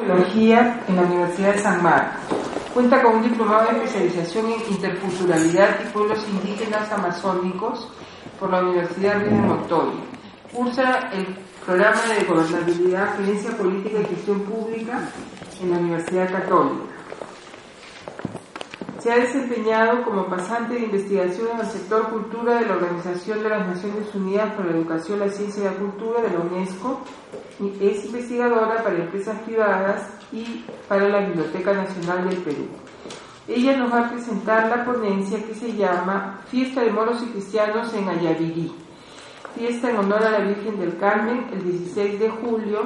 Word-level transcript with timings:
En 0.00 0.96
la 0.96 1.02
Universidad 1.02 1.54
de 1.54 1.58
San 1.58 1.82
Marcos. 1.82 2.38
Cuenta 2.72 3.02
con 3.02 3.16
un 3.16 3.22
diplomado 3.22 3.68
de 3.68 3.84
especialización 3.84 4.46
en 4.46 4.60
interculturalidad 4.70 5.80
y 5.84 5.88
pueblos 5.92 6.24
indígenas 6.30 6.90
amazónicos 6.92 7.88
por 8.38 8.50
la 8.50 8.62
Universidad 8.62 9.16
de 9.16 9.30
Montoya. 9.30 9.98
Cursa 10.52 11.10
el 11.12 11.26
programa 11.66 12.00
de 12.14 12.24
gobernabilidad, 12.24 13.16
gerencia 13.16 13.50
política 13.56 13.98
y 14.00 14.14
gestión 14.14 14.40
pública 14.40 15.00
en 15.60 15.70
la 15.70 15.78
Universidad 15.78 16.30
Católica. 16.30 16.87
Se 18.98 19.12
ha 19.12 19.16
desempeñado 19.16 20.02
como 20.02 20.26
pasante 20.26 20.74
de 20.74 20.86
investigación 20.86 21.48
en 21.54 21.60
el 21.60 21.66
sector 21.66 22.10
cultura 22.10 22.58
de 22.58 22.66
la 22.66 22.74
Organización 22.74 23.44
de 23.44 23.48
las 23.48 23.66
Naciones 23.68 24.12
Unidas 24.12 24.52
para 24.54 24.70
la 24.70 24.76
Educación, 24.76 25.20
la 25.20 25.28
Ciencia 25.28 25.62
y 25.62 25.64
la 25.66 25.74
Cultura 25.74 26.20
de 26.20 26.30
la 26.30 26.40
UNESCO. 26.40 27.00
Es 27.80 28.04
investigadora 28.06 28.82
para 28.82 28.96
empresas 28.96 29.40
privadas 29.42 30.08
y 30.32 30.64
para 30.88 31.08
la 31.08 31.20
Biblioteca 31.20 31.74
Nacional 31.74 32.28
del 32.28 32.38
Perú. 32.38 32.66
Ella 33.46 33.76
nos 33.76 33.92
va 33.92 34.00
a 34.00 34.10
presentar 34.10 34.68
la 34.68 34.84
ponencia 34.84 35.44
que 35.46 35.54
se 35.54 35.74
llama 35.74 36.40
Fiesta 36.50 36.82
de 36.82 36.90
Moros 36.90 37.22
y 37.22 37.26
Cristianos 37.26 37.94
en 37.94 38.08
Ayavirí. 38.08 38.74
Fiesta 39.56 39.90
en 39.90 39.96
honor 39.96 40.24
a 40.24 40.30
la 40.32 40.40
Virgen 40.40 40.78
del 40.78 40.98
Carmen 40.98 41.48
el 41.52 41.62
16 41.62 42.18
de 42.18 42.30
julio, 42.30 42.80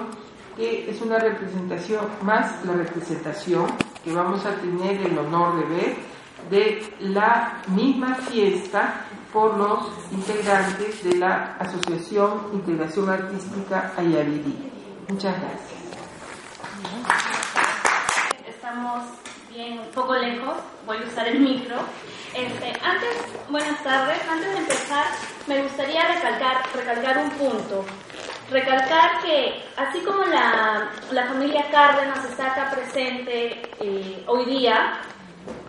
que 0.57 0.91
es 0.91 1.01
una 1.01 1.19
representación 1.19 2.07
más 2.23 2.65
la 2.65 2.75
representación 2.75 3.67
que 4.05 4.13
vamos 4.13 4.45
a 4.45 4.55
tener 4.57 5.01
el 5.07 5.19
honor 5.19 5.57
de 5.59 5.75
ver 5.75 5.97
de 6.51 6.95
la 7.01 7.63
misma 7.69 8.15
fiesta 8.17 9.07
por 9.33 9.57
los 9.57 9.87
integrantes 10.11 11.03
de 11.05 11.17
la 11.17 11.57
Asociación 11.59 12.49
Integración 12.53 13.09
Artística 13.09 13.93
Ayavirí. 13.97 14.71
Muchas 15.09 15.35
gracias. 15.41 15.83
Estamos 18.47 19.05
bien, 19.51 19.79
un 19.79 19.91
poco 19.93 20.15
lejos, 20.15 20.55
voy 20.87 20.99
a 20.99 21.07
usar 21.07 21.29
el 21.29 21.41
micro. 21.41 21.77
Este, 22.35 22.73
antes, 22.83 23.17
buenas 23.51 23.83
tardes, 23.83 24.19
antes 24.29 24.53
de 24.53 24.59
empezar 24.59 25.05
me 25.47 25.63
gustaría 25.63 26.07
recalcar, 26.07 26.63
recalcar 26.75 27.19
un 27.19 27.31
punto. 27.31 27.85
Recalcar 28.53 29.23
que 29.23 29.65
así 29.79 30.01
como 30.01 30.25
la, 30.25 30.91
la 31.11 31.27
familia 31.27 31.71
Cárdenas 31.71 32.23
está 32.23 32.53
acá 32.53 32.71
presente 32.71 33.63
eh, 33.81 34.23
hoy 34.27 34.45
día, 34.45 35.01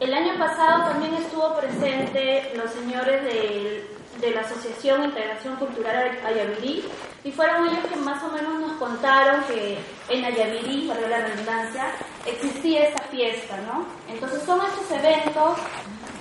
el 0.02 0.14
año 0.14 0.38
pasado 0.38 0.92
también 0.92 1.14
estuvo 1.14 1.56
presente 1.56 2.52
los 2.58 2.70
señores 2.72 3.24
de, 3.24 3.88
de 4.20 4.32
la 4.32 4.42
Asociación 4.42 5.06
Integración 5.06 5.56
Cultural 5.56 6.20
Ayavirí 6.26 6.84
y 7.24 7.32
fueron 7.32 7.68
ellos 7.68 7.86
que 7.90 7.96
más 7.96 8.22
o 8.22 8.28
menos 8.34 8.60
nos 8.60 8.74
contaron 8.74 9.46
que 9.46 9.78
en 10.10 10.26
Ayavirí, 10.26 10.86
para 10.90 11.08
la 11.08 11.26
redundancia, 11.26 11.86
existía 12.26 12.90
esta 12.90 13.04
fiesta, 13.06 13.56
¿no? 13.66 13.86
Entonces 14.10 14.44
son 14.44 14.60
estos 14.60 14.92
eventos 14.92 15.58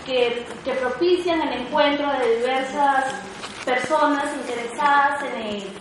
que, 0.07 0.47
que 0.65 0.73
propician 0.75 1.43
el 1.43 1.63
encuentro 1.63 2.09
de 2.21 2.37
diversas 2.37 3.15
personas 3.65 4.27
interesadas 4.37 5.25
en 5.25 5.43
el, 5.43 5.73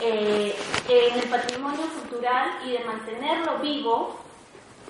eh, 0.00 0.54
en 0.88 1.18
el 1.18 1.28
patrimonio 1.28 1.82
cultural 2.00 2.50
y 2.64 2.72
de 2.72 2.84
mantenerlo 2.84 3.58
vivo 3.58 4.26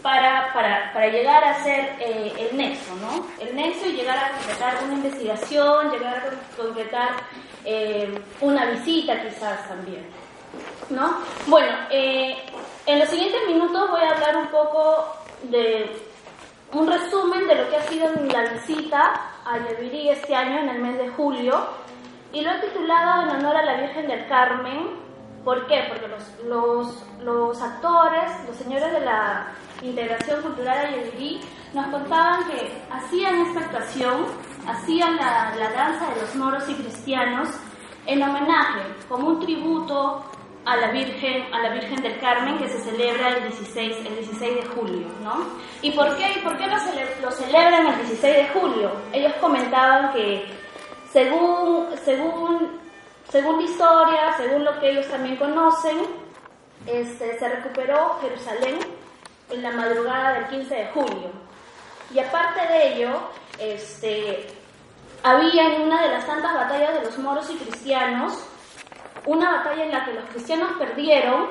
para, 0.02 0.52
para, 0.52 0.92
para 0.92 1.08
llegar 1.08 1.42
a 1.42 1.62
ser 1.64 1.96
eh, 2.00 2.32
el 2.38 2.56
nexo, 2.56 2.94
¿no? 2.96 3.26
El 3.44 3.56
nexo 3.56 3.86
y 3.86 3.92
llegar 3.92 4.16
a 4.16 4.30
completar 4.30 4.78
una 4.84 4.94
investigación, 4.94 5.90
llegar 5.90 6.16
a 6.16 6.56
completar 6.56 7.08
eh, 7.64 8.16
una 8.40 8.66
visita 8.66 9.20
quizás 9.22 9.66
también, 9.68 10.06
¿no? 10.90 11.18
Bueno, 11.46 11.72
eh, 11.91 12.36
en 12.86 12.98
los 13.00 13.08
siguientes 13.08 13.41
minutos 13.48 13.91
voy 13.91 14.02
a 14.02 14.10
hablar 14.10 14.36
un 14.36 14.46
poco 14.48 15.06
de 15.42 15.91
un 16.72 16.86
resumen 16.86 17.46
de 17.48 17.54
lo 17.56 17.70
que 17.70 17.76
ha 17.76 17.82
sido 17.88 18.08
la 18.32 18.52
visita 18.52 19.32
a 19.44 19.58
Yavirí 19.58 20.10
este 20.10 20.34
año 20.34 20.58
en 20.60 20.68
el 20.68 20.78
mes 20.82 20.98
de 20.98 21.08
julio 21.08 21.66
y 22.32 22.41
lo 22.42 22.50
he 22.50 22.60
titulado 22.60 23.22
en 23.22 23.37
honor 23.37 23.56
a 23.56 23.64
la 23.64 23.81
Virgen 23.81 24.06
del 24.09 24.26
Carmen. 24.26 25.06
¿Por 25.44 25.66
qué? 25.66 25.84
Porque 25.88 26.09
los, 26.09 26.44
los, 26.44 27.06
los 27.22 27.62
actores, 27.62 28.31
los 28.47 28.56
señores 28.56 28.92
de 28.92 29.00
la 29.00 29.53
Integración 29.82 30.42
Cultural 30.42 30.87
Ayavirí 30.87 31.41
nos 31.72 31.87
contaban 31.87 32.44
que 32.50 32.82
hacían 32.91 33.42
esta 33.42 33.60
actuación, 33.60 34.26
hacían 34.66 35.16
la, 35.16 35.54
la 35.56 35.70
danza 35.70 36.06
de 36.14 36.20
los 36.20 36.34
moros 36.34 36.69
y 36.69 36.75
cristianos 36.75 37.48
en 38.06 38.22
homenaje, 38.22 38.81
como 39.08 39.28
un 39.28 39.41
tributo 39.41 40.25
a 40.64 40.76
la 40.76 40.91
Virgen, 40.91 41.54
a 41.54 41.62
la 41.62 41.75
Virgen 41.75 42.03
del 42.03 42.19
Carmen 42.19 42.58
que 42.58 42.69
se 42.69 42.78
celebra 42.81 43.37
el 43.37 43.43
16, 43.44 43.97
el 43.98 44.16
16 44.16 44.54
de 44.56 44.62
julio, 44.75 45.06
¿no? 45.22 45.47
¿Y 45.81 45.93
por 45.93 46.16
qué, 46.16 46.41
por 46.43 46.56
qué 46.56 46.66
lo, 46.66 46.78
cele, 46.81 47.06
lo 47.22 47.31
celebran 47.31 47.87
el 47.87 47.97
16 47.98 48.37
de 48.37 48.48
julio? 48.48 48.91
Ellos 49.12 49.32
comentaban 49.41 50.12
que 50.12 50.47
según, 51.12 51.89
según, 52.05 52.81
según 53.31 53.56
la 53.56 53.62
historia, 53.62 54.37
según 54.37 54.65
lo 54.65 54.78
que 54.81 54.91
ellos 54.91 55.06
también 55.09 55.37
conocen, 55.37 55.99
este, 56.87 57.39
se 57.39 57.49
recuperó 57.49 58.19
Jerusalén 58.21 58.78
en 59.50 59.62
la 59.62 59.71
madrugada 59.72 60.34
del 60.34 60.49
15 60.49 60.75
de 60.75 60.87
julio. 60.89 61.31
Y 62.15 62.19
aparte 62.19 62.61
de 62.72 62.94
ello, 62.94 63.11
este, 63.59 64.47
había 65.22 65.75
en 65.75 65.83
una 65.83 66.03
de 66.03 66.09
las 66.09 66.27
tantas 66.27 66.55
batallas 66.55 66.94
de 66.94 67.03
los 67.03 67.19
moros 67.19 67.50
y 67.50 67.56
cristianos, 67.56 68.34
una 69.25 69.56
batalla 69.56 69.84
en 69.84 69.93
la 69.93 70.05
que 70.05 70.12
los 70.12 70.25
cristianos 70.31 70.71
perdieron 70.78 71.49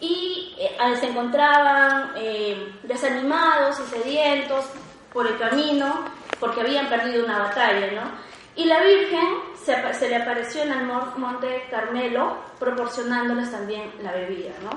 y 0.00 0.54
eh, 0.58 0.76
se 1.00 1.06
encontraban 1.06 2.12
eh, 2.16 2.74
desanimados 2.82 3.80
y 3.80 3.84
sedientos 3.84 4.66
por 5.12 5.26
el 5.26 5.38
camino 5.38 6.04
porque 6.38 6.60
habían 6.60 6.88
perdido 6.88 7.24
una 7.24 7.38
batalla, 7.38 7.90
¿no? 7.92 8.35
Y 8.56 8.64
la 8.64 8.80
Virgen 8.80 9.26
se, 9.54 9.94
se 9.94 10.08
le 10.08 10.16
apareció 10.16 10.62
en 10.62 10.72
el 10.72 10.84
monte 10.84 11.64
Carmelo 11.70 12.38
proporcionándoles 12.58 13.50
también 13.50 13.92
la 14.02 14.12
bebida, 14.12 14.52
¿no? 14.62 14.70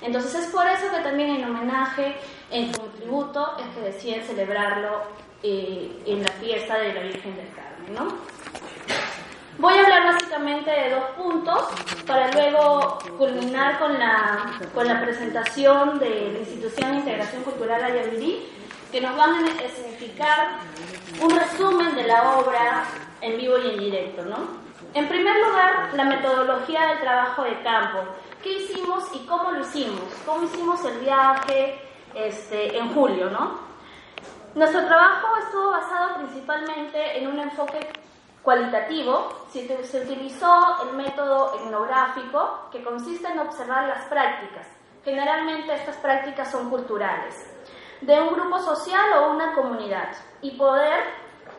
Entonces 0.00 0.34
es 0.34 0.46
por 0.46 0.66
eso 0.66 0.90
que 0.90 1.02
también 1.02 1.36
en 1.36 1.44
homenaje, 1.44 2.16
en 2.50 2.74
su 2.74 2.80
tributo, 2.98 3.56
es 3.58 3.66
que 3.74 3.80
deciden 3.80 4.22
celebrarlo 4.24 5.02
eh, 5.42 6.02
en 6.06 6.22
la 6.22 6.32
fiesta 6.32 6.78
de 6.78 6.94
la 6.94 7.00
Virgen 7.02 7.36
del 7.36 7.48
Carmen, 7.54 7.94
¿no? 7.94 8.16
Voy 9.58 9.72
a 9.74 9.82
hablar 9.82 10.12
básicamente 10.12 10.70
de 10.70 10.90
dos 10.90 11.04
puntos 11.16 11.62
para 12.06 12.30
luego 12.32 12.98
culminar 13.16 13.78
con 13.78 13.98
la, 13.98 14.60
con 14.74 14.86
la 14.86 15.00
presentación 15.00 15.98
de 15.98 16.30
la 16.32 16.38
Institución 16.40 16.92
de 16.92 16.98
Integración 16.98 17.42
Cultural 17.42 17.82
Ayavirí, 17.82 18.48
que 18.90 19.00
nos 19.00 19.16
van 19.16 19.44
a 19.44 19.68
significar 19.68 20.58
un 21.20 21.30
resumen 21.30 21.94
de 21.94 22.04
la 22.04 22.38
obra 22.38 22.84
en 23.20 23.36
vivo 23.36 23.58
y 23.58 23.70
en 23.70 23.78
directo, 23.78 24.24
¿no? 24.24 24.66
En 24.94 25.08
primer 25.08 25.36
lugar, 25.36 25.90
la 25.94 26.04
metodología 26.04 26.86
del 26.86 27.00
trabajo 27.00 27.42
de 27.42 27.62
campo. 27.62 27.98
¿Qué 28.42 28.52
hicimos 28.58 29.04
y 29.14 29.26
cómo 29.26 29.50
lo 29.50 29.60
hicimos? 29.60 30.04
¿Cómo 30.24 30.44
hicimos 30.44 30.84
el 30.84 30.98
viaje 31.00 31.78
este, 32.14 32.78
en 32.78 32.94
julio, 32.94 33.30
no? 33.30 33.58
Nuestro 34.54 34.86
trabajo 34.86 35.36
estuvo 35.44 35.70
basado 35.70 36.14
principalmente 36.16 37.18
en 37.18 37.26
un 37.26 37.38
enfoque 37.40 37.86
cualitativo, 38.42 39.46
se, 39.50 39.84
se 39.84 40.00
utilizó 40.00 40.82
el 40.84 40.96
método 40.96 41.56
etnográfico 41.60 42.68
que 42.70 42.82
consiste 42.82 43.28
en 43.28 43.40
observar 43.40 43.88
las 43.88 44.04
prácticas. 44.04 44.66
Generalmente 45.04 45.74
estas 45.74 45.96
prácticas 45.96 46.50
son 46.50 46.70
culturales, 46.70 47.55
de 48.00 48.20
un 48.20 48.34
grupo 48.34 48.58
social 48.58 49.12
o 49.18 49.32
una 49.32 49.54
comunidad, 49.54 50.10
y 50.42 50.52
poder, 50.52 51.04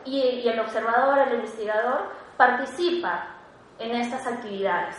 y, 0.04 0.46
el 0.48 0.58
observador, 0.60 1.18
el 1.18 1.34
investigador, 1.34 2.10
participa 2.36 3.26
en 3.78 3.96
estas 3.96 4.26
actividades. 4.26 4.96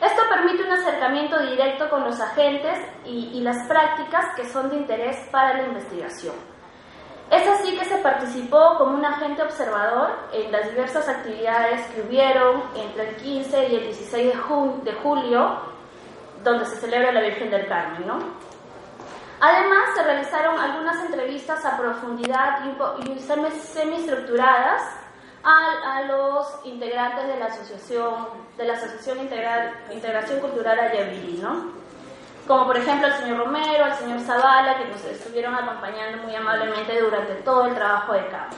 Esto 0.00 0.22
permite 0.28 0.64
un 0.64 0.72
acercamiento 0.72 1.38
directo 1.46 1.88
con 1.88 2.04
los 2.04 2.20
agentes 2.20 2.78
y, 3.04 3.40
las 3.40 3.66
prácticas 3.68 4.34
que 4.34 4.48
son 4.48 4.70
de 4.70 4.76
interés 4.76 5.16
para 5.30 5.58
la 5.58 5.68
investigación. 5.68 6.34
Es 7.30 7.48
así 7.48 7.78
que 7.78 7.84
se 7.84 7.96
participó 7.98 8.76
como 8.76 8.96
un 8.96 9.04
agente 9.04 9.42
observador 9.42 10.10
en 10.32 10.52
las 10.52 10.68
diversas 10.68 11.08
actividades 11.08 11.86
que 11.88 12.02
hubieron 12.02 12.62
entre 12.74 13.10
el 13.10 13.16
15 13.16 13.68
y 13.68 13.76
el 13.76 13.82
16 13.84 14.26
de, 14.26 14.36
ju 14.36 14.80
de 14.82 14.92
julio, 14.94 15.56
donde 16.42 16.66
se 16.66 16.76
celebra 16.76 17.12
la 17.12 17.22
Virgen 17.22 17.50
del 17.50 17.66
Carmen. 17.68 18.06
¿no? 18.06 18.18
Además, 19.44 19.88
se 19.96 20.04
realizaron 20.04 20.56
algunas 20.56 21.04
entrevistas 21.04 21.64
a 21.64 21.76
profundidad 21.76 22.60
y, 22.64 23.18
semi-estructuradas 23.18 24.82
a, 25.42 25.96
a, 25.96 26.02
los 26.02 26.46
integrantes 26.62 27.26
de 27.26 27.36
la 27.40 27.46
asociación, 27.46 28.28
de 28.56 28.64
la 28.64 28.74
asociación 28.74 29.18
Integral, 29.18 29.74
Integración 29.90 30.38
Cultural 30.38 30.78
Ayavirí, 30.78 31.40
¿no? 31.42 31.72
Como 32.46 32.66
por 32.66 32.76
ejemplo 32.76 33.08
el 33.08 33.14
señor 33.14 33.38
Romero, 33.38 33.86
el 33.86 33.94
señor 33.94 34.20
Zavala, 34.20 34.78
que 34.78 34.84
nos 34.84 35.04
estuvieron 35.06 35.56
acompañando 35.56 36.22
muy 36.22 36.36
amablemente 36.36 37.00
durante 37.00 37.34
todo 37.42 37.66
el 37.66 37.74
trabajo 37.74 38.12
de 38.12 38.24
campo. 38.28 38.56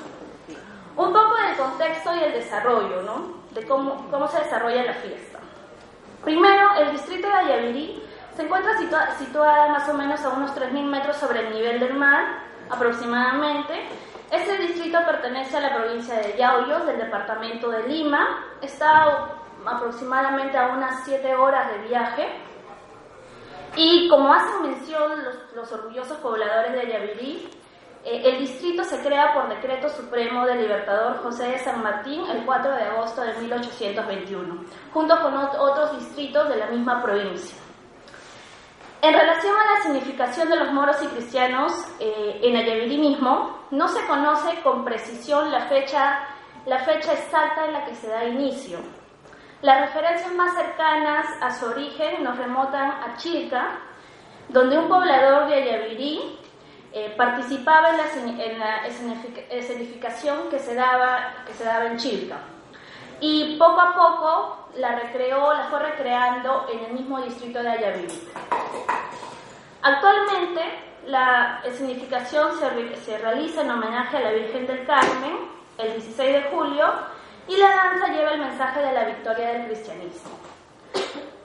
Un 0.99 1.15
poco 1.15 1.35
del 1.47 1.57
contexto 1.57 2.15
y 2.15 2.25
el 2.25 2.33
desarrollo, 2.35 3.01
¿no? 3.01 3.43
De 3.53 3.67
cómo, 3.67 4.07
cómo 4.11 4.29
se 4.29 4.39
desarrolla 4.41 4.83
la 4.83 4.95
fiesta. 4.95 5.39
Primero, 6.23 6.75
el 6.75 6.93
distrito 6.93 7.27
de 7.27 7.35
Ayavirí 7.35 8.03
Se 8.37 8.43
encuentra 8.43 8.77
situada 9.17 9.69
más 9.69 9.89
o 9.89 9.95
menos 9.95 10.25
a 10.25 10.31
unos 10.31 10.51
3.000 10.57 10.83
metros 10.85 11.17
sobre 11.17 11.47
el 11.47 11.55
nivel 11.55 11.79
del 11.79 11.95
mar, 11.95 12.41
aproximadamente. 12.69 13.75
Este 14.31 14.59
distrito 14.59 14.99
pertenece 15.07 15.57
a 15.57 15.61
la 15.61 15.77
provincia 15.77 16.17
de 16.17 16.37
Yauyos, 16.37 16.85
del 16.87 16.99
departamento 16.99 17.71
de 17.71 17.87
Lima. 17.87 18.45
Está 18.61 19.29
aproximadamente 19.65 20.59
a 20.59 20.69
unas 20.69 21.05
7 21.05 21.33
horas 21.37 21.71
de 21.71 21.89
viaje. 21.89 22.29
Y 23.77 24.09
como 24.09 24.33
hacen 24.33 24.63
mención 24.63 25.23
los, 25.23 25.37
los 25.55 25.73
orgullosos 25.73 26.19
pobladores 26.19 26.73
de 26.73 26.81
Ayavirí, 26.81 27.49
eh, 28.05 28.23
el 28.25 28.41
distrito 28.41 28.83
se 28.83 29.01
crea 29.01 29.33
por 29.33 29.49
decreto 29.49 29.89
supremo 29.89 30.45
del 30.45 30.61
libertador 30.61 31.23
José 31.23 31.53
de 31.53 31.59
San 31.59 31.83
Martín 31.83 32.23
el 32.27 32.45
4 32.45 32.73
de 32.73 32.83
agosto 32.83 33.23
de 33.23 33.35
1821, 33.35 34.65
junto 34.93 35.23
con 35.23 35.37
otros 35.37 35.99
distritos 35.99 36.49
de 36.49 36.57
la 36.57 36.67
misma 36.67 37.01
provincia. 37.01 37.64
En 39.05 39.13
relación 39.13 39.55
a 39.55 39.75
la 39.75 39.83
significación 39.83 40.49
de 40.49 40.57
los 40.57 40.73
moros 40.73 40.97
y 41.03 41.07
cristianos 41.09 41.75
eh, 42.01 42.41
en 42.43 42.57
Ayavirí 42.57 42.97
mismo, 42.97 43.67
no 43.71 43.87
se 43.87 44.03
conoce 44.07 44.63
con 44.63 44.83
precisión 44.83 45.53
la 45.53 45.67
fecha, 45.67 46.21
exacta 46.65 47.67
en 47.67 47.75
la 47.75 47.85
que 47.85 47.95
se 47.97 48.09
da 48.09 48.25
inicio. 48.25 48.79
Las 49.61 49.83
referencias 49.83 50.33
más 50.33 50.55
cercanas 50.55 51.27
a 51.43 51.51
su 51.51 51.67
origen 51.67 52.25
nos 52.25 52.39
remotan 52.39 52.93
a 52.93 53.15
Chilca, 53.19 53.79
donde 54.49 54.79
un 54.79 54.89
poblador 54.89 55.49
de 55.49 55.55
Ayavirí 55.57 56.39
eh, 56.95 57.13
participaba 57.15 57.91
en 57.91 58.59
la, 58.59 58.87
escenificación 59.51 60.49
que 60.49 60.59
se, 60.59 60.75
daba, 60.75 61.45
que 61.47 61.53
se 61.53 61.65
daba 61.65 61.89
en 61.89 61.99
Chilca. 61.99 62.39
Y 63.21 63.57
poco 63.59 63.81
a 63.81 63.95
poco 63.95 64.69
la 64.77 64.97
recreó, 64.97 65.53
la 65.55 65.65
fue 65.65 65.79
recreando 65.79 66.67
en 66.73 66.85
el 66.85 66.93
mismo 66.93 67.21
distrito 67.21 67.63
de 67.63 67.71
Ayavirí. 67.71 68.29
Actualmente 69.83 70.63
la 71.07 71.61
escenificación 71.65 72.53
se, 72.59 73.19
realiza 73.19 73.63
en 73.63 73.71
homenaje 73.71 74.17
a 74.17 74.21
la 74.21 74.33
Virgen 74.33 74.67
del 74.67 74.87
Carmen 74.87 75.37
el 75.79 75.93
16 75.95 76.33
de 76.33 76.43
julio 76.51 76.87
y 77.47 77.57
la 77.57 77.69
danza 77.69 78.09
lleva 78.09 78.31
el 78.31 78.41
mensaje 78.41 78.81
de 78.81 78.93
la 78.93 79.05
victoria 79.05 79.53
del 79.53 79.67
cristianismo. 79.67 80.31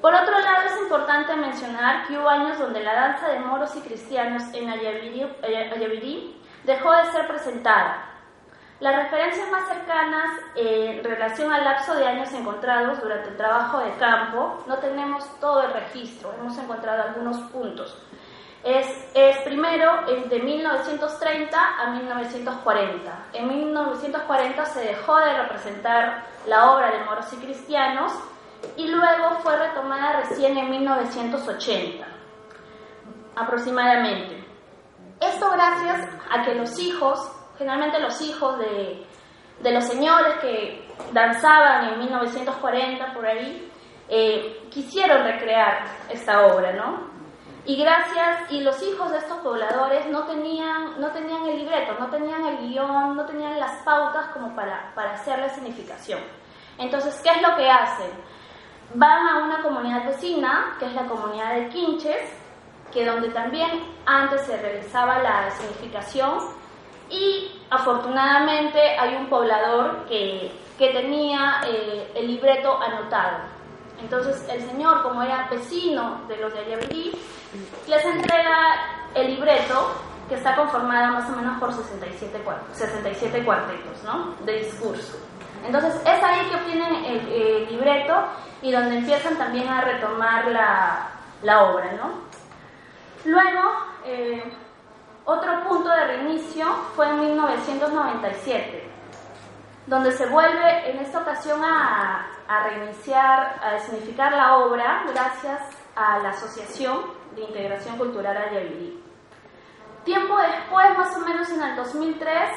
Por 0.01 0.13
otro 0.13 0.39
lado, 0.39 0.67
es 0.67 0.81
importante 0.81 1.35
mencionar 1.35 2.07
que 2.07 2.17
hubo 2.17 2.29
años 2.29 2.57
donde 2.57 2.81
la 2.81 2.93
danza 2.93 3.27
de 3.27 3.39
moros 3.39 3.75
y 3.75 3.81
cristianos 3.81 4.43
en 4.53 4.69
Ayavirí, 4.69 6.39
dejó 6.63 6.91
de 6.93 7.11
ser 7.11 7.27
presentada. 7.27 8.05
Las 8.79 8.95
referencias 8.95 9.51
más 9.51 9.67
cercanas 9.67 10.39
en 10.55 11.03
relación 11.03 11.51
al 11.51 11.65
lapso 11.65 11.95
de 11.95 12.07
años 12.07 12.31
encontrados 12.31 13.01
durante 13.01 13.29
el 13.29 13.35
trabajo 13.35 13.79
de 13.79 13.91
campo, 13.97 14.63
no 14.67 14.77
tenemos 14.77 15.25
todo 15.41 15.63
el 15.63 15.73
registro, 15.73 16.33
hemos 16.39 16.57
encontrado 16.57 17.03
algunos 17.03 17.37
puntos. 17.51 17.97
Es, 18.63 18.87
es, 19.13 19.37
primero 19.39 20.05
de 20.29 20.39
1930 20.39 21.57
a 21.57 21.91
1940. 21.91 23.25
En 23.33 23.47
1940 23.47 24.65
se 24.65 24.79
dejó 24.81 25.17
de 25.17 25.37
representar 25.41 26.23
la 26.47 26.71
obra 26.71 26.91
de 26.91 27.03
moros 27.03 27.31
y 27.33 27.37
cristianos 27.37 28.13
y 28.77 28.87
luego 28.87 29.39
fue 29.41 29.57
retomada 29.57 30.21
recién 30.21 30.57
en 30.57 30.69
1980, 30.69 32.05
aproximadamente. 33.35 34.43
Esto 35.19 35.51
gracias 35.51 36.07
a 36.29 36.43
que 36.43 36.55
los 36.55 36.79
hijos, 36.79 37.31
generalmente 37.59 37.99
los 37.99 38.19
hijos 38.21 38.57
de, 38.57 39.05
de 39.61 39.71
los 39.71 39.83
señores 39.83 40.39
que 40.41 40.89
danzaban 41.13 41.89
en 41.89 41.99
1940 41.99 43.13
por 43.13 43.27
ahí, 43.27 43.71
eh, 44.07 44.67
quisieron 44.71 45.23
recrear 45.23 45.83
esta 46.09 46.47
obra, 46.47 46.73
¿no? 46.73 47.07
Y 47.65 47.75
gracias, 47.75 48.51
y 48.51 48.61
los 48.61 48.81
hijos 48.81 49.11
de 49.11 49.19
estos 49.19 49.37
pobladores 49.39 50.07
no 50.07 50.23
tenían, 50.23 50.99
no 50.99 51.11
tenían 51.11 51.45
el 51.45 51.59
libreto, 51.59 51.93
no 51.99 52.09
tenían 52.09 52.43
el 52.47 52.57
guion, 52.69 53.15
no 53.15 53.25
tenían 53.27 53.59
las 53.59 53.83
pautas 53.83 54.29
como 54.29 54.55
para, 54.55 54.91
para 54.95 55.11
hacer 55.13 55.37
la 55.37 55.49
significación. 55.49 56.19
Entonces, 56.79 57.21
¿qué 57.21 57.29
es 57.29 57.41
lo 57.47 57.55
que 57.55 57.69
hacen? 57.69 58.09
van 58.93 59.27
a 59.27 59.43
una 59.43 59.61
comunidad 59.61 60.05
vecina, 60.05 60.75
que 60.79 60.85
es 60.85 60.93
la 60.93 61.05
comunidad 61.05 61.55
de 61.55 61.69
Quinches, 61.69 62.33
que 62.91 63.05
donde 63.05 63.29
también 63.29 63.69
antes 64.05 64.41
se 64.41 64.57
realizaba 64.57 65.19
la 65.19 65.51
significación 65.51 66.39
y 67.09 67.61
afortunadamente 67.69 68.79
hay 68.97 69.15
un 69.15 69.27
poblador 69.27 70.05
que, 70.05 70.51
que 70.77 70.89
tenía 70.89 71.61
eh, 71.67 72.11
el 72.15 72.27
libreto 72.27 72.79
anotado. 72.81 73.39
Entonces 74.01 74.47
el 74.49 74.61
señor, 74.61 75.03
como 75.03 75.21
era 75.21 75.47
vecino 75.49 76.21
de 76.27 76.37
los 76.37 76.53
de 76.53 76.59
Ayavirí, 76.59 77.11
les 77.87 78.05
entrega 78.05 78.57
el 79.15 79.35
libreto 79.35 79.91
que 80.29 80.35
está 80.35 80.55
conformado 80.55 81.13
más 81.13 81.29
o 81.29 81.35
menos 81.35 81.59
por 81.59 81.73
67, 81.73 82.41
67 82.71 83.43
cuartetos 83.43 84.03
¿no? 84.03 84.35
de 84.45 84.59
discurso. 84.59 85.17
Entonces 85.65 85.95
es 85.95 86.23
ahí 86.23 86.47
que 86.49 86.55
obtienen 86.55 87.05
el, 87.05 87.67
libreto 87.69 88.13
y 88.61 88.71
donde 88.71 88.97
empiezan 88.97 89.37
también 89.37 89.67
a 89.67 89.81
retomar 89.81 90.47
la, 90.47 91.09
la 91.41 91.63
obra. 91.63 91.91
¿no? 91.93 92.11
Luego, 93.25 93.61
eh, 94.05 94.43
otro 95.29 95.63
punto 95.67 95.89
de 95.89 96.05
reinicio 96.05 96.65
fue 96.95 97.07
en 97.07 97.19
1997, 97.19 98.89
donde 99.85 100.11
se 100.11 100.25
vuelve 100.25 100.89
en 100.89 100.99
esta 100.99 101.19
ocasión 101.19 101.63
a, 101.63 102.27
a 102.47 102.63
reiniciar, 102.63 103.59
a 103.61 103.79
significar 103.79 104.33
la 104.33 104.57
obra 104.57 105.03
gracias 105.13 105.61
a 105.95 106.17
la 106.19 106.29
Asociación 106.29 106.97
de 107.35 107.41
Integración 107.41 107.97
Cultural 107.97 108.35
Ayavirí. 108.35 109.03
Tiempo 110.03 110.35
después, 110.37 110.97
más 110.97 111.15
o 111.15 111.19
menos 111.19 111.49
en 111.49 111.61
el 111.61 111.75
2003, 111.75 112.49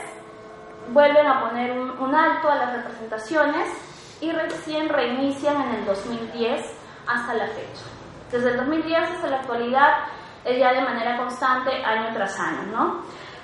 vuelven 0.92 1.26
a 1.26 1.40
poner 1.42 1.72
un, 1.78 2.14
alto 2.14 2.50
a 2.50 2.54
las 2.54 2.72
representaciones 2.76 3.68
y 4.20 4.30
recién 4.32 4.88
reinician 4.88 5.60
en 5.60 5.74
el 5.74 5.84
2010 5.84 6.72
hasta 7.06 7.34
la 7.34 7.46
fecha. 7.48 7.84
Desde 8.30 8.50
el 8.50 8.56
2010 8.56 9.02
hasta 9.02 9.28
la 9.28 9.40
actualidad 9.40 9.92
ya 10.44 10.72
de 10.72 10.82
manera 10.82 11.16
constante 11.16 11.70
año 11.84 12.12
tras 12.14 12.38
año, 12.38 12.62
¿no? 12.72 13.02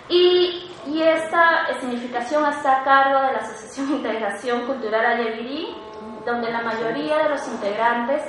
Y, 0.09 0.71
y 0.87 1.03
esta 1.03 1.67
significación 1.81 2.47
está 2.47 2.81
a 2.81 2.85
cargo 2.85 3.21
de 3.27 3.33
la 3.33 3.39
Asociación 3.39 3.89
de 3.89 3.97
Integración 3.97 4.67
Cultural 4.67 5.05
Ayavirí, 5.05 5.77
donde 6.25 6.51
la 6.51 6.63
mayoría 6.63 7.19
de 7.19 7.29
los 7.31 7.47
integrantes 7.49 8.23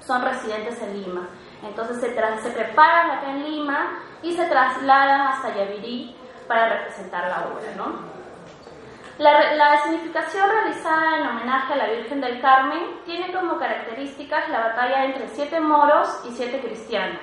son 0.00 0.22
residentes 0.22 0.80
en 0.82 1.02
Lima. 1.02 1.28
Entonces 1.62 2.00
se, 2.00 2.08
se 2.08 2.50
preparan 2.50 3.10
acá 3.10 3.30
en 3.30 3.44
Lima 3.44 4.00
y 4.22 4.32
se 4.32 4.44
trasladan 4.46 5.22
hasta 5.22 5.48
Ayavirí 5.48 6.16
para 6.46 6.78
representar 6.78 7.28
la 7.28 7.48
obra, 7.48 7.74
¿no? 7.76 8.14
La, 9.18 9.80
significación 9.84 10.50
realizada 10.50 11.18
en 11.18 11.26
homenaje 11.28 11.72
a 11.72 11.76
la 11.76 11.86
Virgen 11.86 12.20
del 12.20 12.40
Carmen 12.40 13.00
tiene 13.06 13.32
como 13.32 13.58
características 13.58 14.48
la 14.48 14.60
batalla 14.60 15.04
entre 15.04 15.28
siete 15.28 15.60
moros 15.60 16.08
y 16.28 16.32
siete 16.32 16.60
cristianos. 16.60 17.22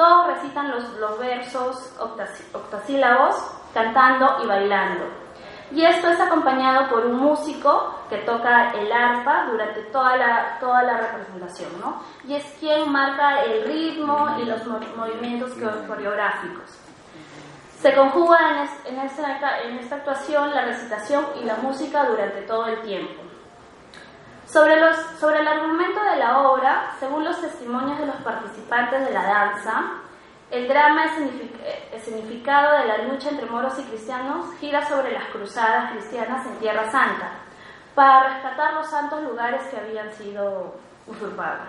Todos 0.00 0.28
recitan 0.28 0.70
los, 0.70 0.82
los 0.94 1.18
versos 1.18 1.94
octasílabos 2.54 3.36
cantando 3.74 4.38
y 4.42 4.46
bailando. 4.46 5.04
Y 5.72 5.84
esto 5.84 6.08
es 6.08 6.18
acompañado 6.18 6.88
por 6.88 7.04
un 7.04 7.16
músico 7.16 7.96
que 8.08 8.16
toca 8.16 8.70
el 8.70 8.90
arpa 8.90 9.48
durante 9.50 9.82
toda 9.92 10.16
la, 10.16 10.56
toda 10.58 10.84
la 10.84 10.96
representación, 10.96 11.78
¿no? 11.82 12.02
Y 12.26 12.34
es 12.34 12.44
quien 12.58 12.90
marca 12.90 13.42
el 13.42 13.64
ritmo 13.66 14.38
y 14.40 14.46
los 14.46 14.66
movimientos 14.96 15.52
coreográficos. 15.86 16.78
Se 17.78 17.94
conjuga 17.94 18.38
en, 18.86 19.00
esta, 19.00 19.60
en 19.64 19.78
esta 19.80 19.96
actuación 19.96 20.54
la 20.54 20.64
recitación 20.64 21.26
y 21.42 21.44
la 21.44 21.56
música 21.56 22.06
durante 22.06 22.40
todo 22.40 22.68
el 22.68 22.80
tiempo. 22.80 23.29
Sobre, 24.52 24.80
los, 24.80 24.96
sobre 25.20 25.40
el 25.40 25.46
argumento 25.46 26.02
de 26.02 26.16
la 26.16 26.40
obra, 26.40 26.92
según 26.98 27.24
los 27.24 27.40
testimonios 27.40 27.98
de 28.00 28.06
los 28.06 28.16
participantes 28.16 29.06
de 29.06 29.14
la 29.14 29.22
danza, 29.22 29.92
el 30.50 30.66
drama 30.66 31.04
escenificado 31.92 32.78
de 32.78 32.86
la 32.86 32.98
lucha 32.98 33.30
entre 33.30 33.46
moros 33.46 33.78
y 33.78 33.84
cristianos 33.84 34.46
gira 34.58 34.84
sobre 34.88 35.12
las 35.12 35.26
cruzadas 35.26 35.92
cristianas 35.92 36.44
en 36.46 36.58
Tierra 36.58 36.90
Santa, 36.90 37.30
para 37.94 38.34
rescatar 38.34 38.74
los 38.74 38.88
santos 38.88 39.22
lugares 39.22 39.62
que 39.68 39.76
habían 39.76 40.10
sido 40.14 40.74
usurpados. 41.06 41.68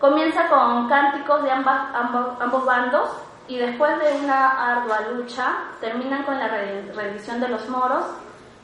Comienza 0.00 0.48
con 0.48 0.88
cánticos 0.88 1.42
de 1.42 1.50
ambos, 1.50 2.40
ambos 2.40 2.64
bandos, 2.64 3.10
y 3.46 3.58
después 3.58 3.98
de 3.98 4.24
una 4.24 4.72
ardua 4.72 5.00
lucha 5.12 5.54
terminan 5.80 6.22
con 6.22 6.38
la 6.38 6.48
rendición 6.48 7.40
de 7.40 7.48
los 7.48 7.68
moros 7.68 8.04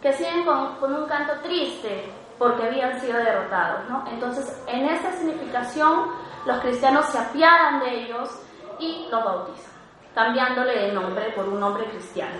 que 0.00 0.12
siguen 0.15 0.45
con, 0.45 0.95
un 0.95 1.07
canto 1.07 1.35
triste 1.43 2.11
porque 2.41 2.65
habían 2.65 2.99
sido 2.99 3.19
derrotados. 3.19 3.87
¿no? 3.91 4.03
Entonces, 4.11 4.65
en 4.67 4.87
esta 4.87 5.13
significación, 5.13 6.07
los 6.47 6.59
cristianos 6.61 7.05
se 7.05 7.19
apiadan 7.19 7.81
de 7.81 8.05
ellos 8.05 8.31
y 8.79 9.07
los 9.11 9.23
bautizan, 9.23 9.73
cambiándole 10.15 10.87
de 10.87 10.93
nombre 10.93 11.33
por 11.33 11.47
un 11.47 11.61
nombre 11.61 11.85
cristiano. 11.91 12.39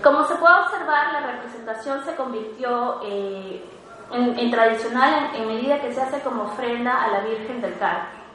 Como 0.00 0.22
se 0.26 0.36
puede 0.36 0.54
observar, 0.60 1.12
la 1.12 1.26
representación 1.32 2.04
se 2.04 2.14
convirtió 2.14 3.00
eh, 3.04 3.64
en, 4.12 4.50
tradicional 4.52 5.30
en, 5.34 5.48
medida 5.48 5.80
que 5.80 5.92
se 5.92 6.00
hace 6.00 6.20
como 6.20 6.44
ofrenda 6.44 7.02
a 7.02 7.08
la 7.08 7.20
Virgen 7.20 7.60
del 7.60 7.76
Carmen. 7.78 8.26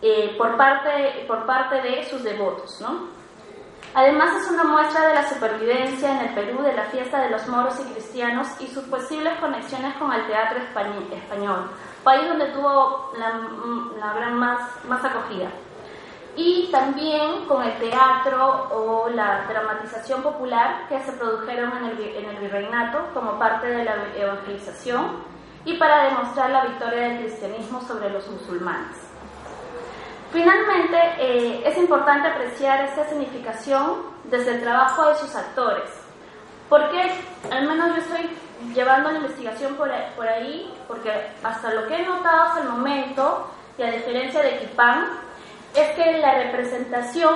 eh, 0.00 0.34
por, 0.38 0.56
parte, 0.56 1.26
por 1.28 1.44
parte 1.44 1.82
de 1.82 2.08
sus 2.08 2.24
devotos. 2.24 2.82
Además 3.92 4.36
es 4.36 4.50
una 4.50 4.62
muestra 4.62 5.08
de 5.08 5.14
la 5.14 5.28
supervivencia 5.28 6.12
en 6.12 6.28
el 6.28 6.34
Perú 6.34 6.62
de 6.62 6.74
la 6.74 6.84
fiesta 6.84 7.22
de 7.22 7.30
los 7.30 7.46
moros 7.48 7.74
y 7.80 7.92
cristianos 7.92 8.46
y 8.60 8.68
sus 8.68 8.84
posibles 8.84 9.38
conexiones 9.40 9.94
con 9.96 10.12
el 10.12 10.26
teatro 10.28 10.60
español, 10.60 11.70
país 12.04 12.28
donde 12.28 12.46
tuvo 12.52 13.12
la, 13.18 14.12
gran 14.14 14.38
más, 14.38 14.60
acogida 15.04 15.48
y 16.36 16.68
también 16.70 17.46
con 17.46 17.64
el 17.64 17.76
teatro 17.78 18.68
o 18.70 19.08
la 19.08 19.46
dramatización 19.48 20.22
popular 20.22 20.86
que 20.88 21.00
se 21.00 21.12
produjeron 21.12 21.72
en 21.78 22.30
el 22.30 22.36
virreinato 22.36 23.08
como 23.12 23.40
parte 23.40 23.66
de 23.66 23.84
la 23.84 23.96
evangelización 24.14 25.24
y 25.64 25.76
para 25.76 26.04
demostrar 26.04 26.50
la 26.50 26.66
victoria 26.66 27.08
del 27.08 27.18
cristianismo 27.22 27.80
sobre 27.82 28.10
los 28.10 28.26
musulmanes. 28.28 29.09
Finalmente, 30.32 30.96
eh, 31.18 31.62
es 31.66 31.76
importante 31.76 32.28
apreciar 32.28 32.84
esta 32.84 33.08
significación 33.08 34.02
desde 34.24 34.52
el 34.52 34.60
trabajo 34.62 35.08
de 35.08 35.16
sus 35.16 35.34
actores, 35.34 35.90
porque 36.68 37.00
al 37.50 37.66
menos 37.66 37.96
yo 37.96 38.02
estoy 38.02 38.30
llevando 38.72 39.10
la 39.10 39.18
investigación 39.18 39.74
por, 39.74 39.90
ahí, 39.90 40.72
porque 40.86 41.10
hasta 41.42 41.74
lo 41.74 41.88
que 41.88 41.96
he 41.96 42.06
notado 42.06 42.42
hasta 42.42 42.60
el 42.60 42.68
momento, 42.68 43.50
y 43.76 43.82
a 43.82 43.90
diferencia 43.90 44.40
de 44.40 44.58
Kipán, 44.58 45.08
es 45.74 45.90
que 45.96 46.18
la 46.18 46.34
representación, 46.44 47.34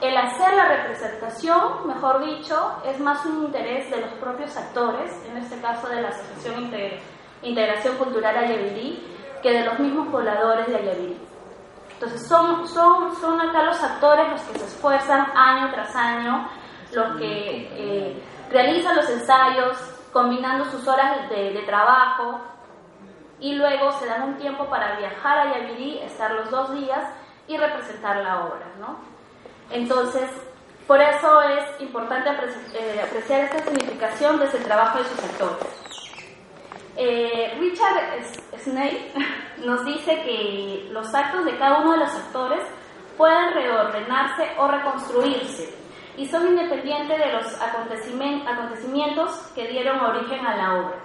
el 0.00 0.16
hacer 0.16 0.54
la 0.54 0.68
representación, 0.68 1.88
mejor 1.88 2.24
dicho, 2.24 2.82
es 2.86 3.00
más 3.00 3.26
un 3.26 3.46
interés 3.46 3.90
de 3.90 4.00
los 4.00 4.10
propios 4.14 4.56
actores, 4.56 5.10
en 5.28 5.38
este 5.38 5.60
caso 5.60 5.88
de 5.88 6.02
la 6.02 6.08
Asociación 6.10 6.72
Integración 7.42 7.96
Cultural 7.96 8.36
Ayavirí, 8.36 9.04
que 9.42 9.50
de 9.50 9.64
los 9.64 9.78
mismos 9.80 10.08
pobladores 10.08 10.68
de 10.68 10.76
Ayavirí. 10.76 11.33
Entonces 12.04 12.28
son, 12.28 12.68
son, 12.68 13.16
son 13.16 13.40
acá 13.40 13.62
los 13.62 13.82
actores 13.82 14.28
los 14.28 14.40
que 14.42 14.58
se 14.58 14.66
esfuerzan 14.66 15.26
año 15.34 15.70
tras 15.72 15.96
año, 15.96 16.50
los 16.92 17.16
que 17.16 17.68
eh, 17.72 18.22
realizan 18.50 18.96
los 18.96 19.08
ensayos, 19.08 19.78
combinando 20.12 20.66
sus 20.66 20.86
horas 20.86 21.30
de, 21.30 21.62
trabajo, 21.64 22.40
y 23.40 23.54
luego 23.54 23.90
se 23.92 24.06
dan 24.06 24.22
un 24.22 24.34
tiempo 24.36 24.66
para 24.66 24.98
viajar 24.98 25.38
a 25.38 25.58
Yavirí, 25.58 25.98
estar 26.00 26.30
los 26.32 26.50
dos 26.50 26.74
días 26.74 27.08
y 27.48 27.56
representar 27.56 28.18
la 28.18 28.44
obra, 28.44 28.66
¿no? 28.78 28.98
Entonces, 29.70 30.30
por 30.86 31.00
eso 31.00 31.40
es 31.42 31.80
importante 31.80 32.28
eh, 32.74 33.02
apreciar 33.02 33.40
esta 33.44 33.60
significación 33.60 34.38
de 34.38 34.44
ese 34.44 34.58
trabajo 34.58 34.98
de 34.98 35.04
sus 35.04 35.24
actores. 35.24 35.83
Eh, 36.96 37.56
Richard 37.58 38.22
Snape 38.58 39.12
nos 39.64 39.84
dice 39.84 40.22
que 40.22 40.88
los 40.92 41.12
actos 41.14 41.44
de 41.44 41.56
cada 41.58 41.80
uno 41.80 41.92
de 41.92 41.98
los 41.98 42.14
actores 42.14 42.60
pueden 43.16 43.52
reordenarse 43.52 44.48
o 44.58 44.68
reconstruirse 44.68 45.74
y 46.16 46.26
son 46.26 46.46
independientes 46.48 47.18
de 47.18 47.32
los 47.32 47.60
acontecimientos 47.60 49.30
que 49.54 49.66
dieron 49.68 49.98
origen 50.00 50.46
a 50.46 50.56
la 50.56 50.74
obra. 50.74 51.04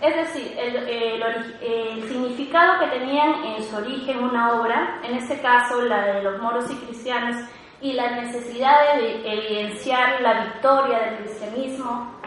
Es 0.00 0.16
decir, 0.16 0.56
el, 0.58 2.08
significado 2.08 2.80
que 2.80 2.98
tenían 2.98 3.44
en 3.44 3.62
su 3.62 3.76
origen 3.76 4.24
una 4.24 4.54
obra, 4.58 4.98
en 5.04 5.16
este 5.16 5.40
caso 5.42 5.82
la 5.82 6.06
de 6.06 6.22
los 6.22 6.40
moros 6.40 6.70
y 6.70 6.74
cristianos, 6.76 7.36
y 7.82 7.92
la 7.92 8.10
necesidad 8.22 8.96
de 8.96 9.30
evidenciar 9.30 10.22
la 10.22 10.44
victoria 10.44 11.00
del 11.00 11.16
cristianismo 11.18 12.19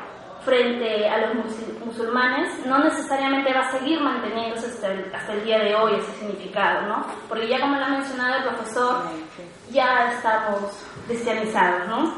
frente 0.43 1.09
a 1.09 1.17
los 1.17 1.45
musulmanes, 1.85 2.65
no 2.65 2.79
necesariamente 2.79 3.53
va 3.53 3.61
a 3.61 3.71
seguir 3.71 3.99
manteniéndose 4.01 4.67
hasta 4.67 4.91
el, 4.91 5.13
hasta 5.13 5.33
el 5.33 5.43
día 5.43 5.59
de 5.59 5.75
hoy 5.75 5.95
ese 5.95 6.11
significado, 6.19 6.87
¿no? 6.87 7.05
Porque 7.29 7.47
ya 7.47 7.59
como 7.61 7.77
lo 7.77 7.85
ha 7.85 7.89
mencionado 7.89 8.37
el 8.37 8.43
profesor, 8.43 9.03
ya 9.71 10.11
estamos 10.13 10.85
cristianizados, 11.07 11.87
¿no? 11.87 12.13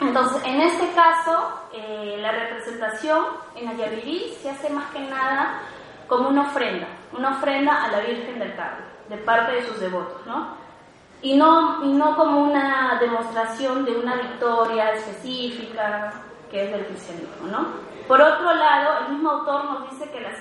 Entonces, 0.00 0.42
en 0.44 0.60
este 0.62 0.90
caso, 0.92 1.60
eh, 1.72 2.16
la 2.20 2.32
representación 2.32 3.24
en 3.54 3.68
Ayavirí 3.68 4.34
se 4.42 4.50
hace 4.50 4.68
más 4.70 4.90
que 4.90 5.00
nada 5.00 5.60
como 6.08 6.28
una 6.28 6.42
ofrenda, 6.42 6.88
una 7.16 7.30
ofrenda 7.30 7.84
a 7.84 7.88
la 7.92 8.00
Virgen 8.00 8.38
del 8.38 8.54
Carmen, 8.56 8.84
de 9.08 9.16
parte 9.18 9.52
de 9.52 9.66
sus 9.66 9.78
devotos, 9.78 10.26
¿no? 10.26 10.56
Y 11.20 11.36
no, 11.36 11.84
y 11.84 11.92
no 11.92 12.16
como 12.16 12.40
una 12.40 12.98
demostración 13.00 13.84
de 13.84 13.92
una 13.92 14.16
victoria 14.16 14.90
específica 14.92 16.12
que 16.52 16.64
es 16.64 16.70
del 16.70 16.86
cristianismo, 16.86 17.48
¿no? 17.48 17.66
Por 18.06 18.20
otro 18.20 18.54
lado, 18.54 19.06
el 19.06 19.14
mismo 19.14 19.30
autor 19.30 19.64
nos 19.64 19.90
dice 19.90 20.10
que 20.12 20.20
las, 20.20 20.38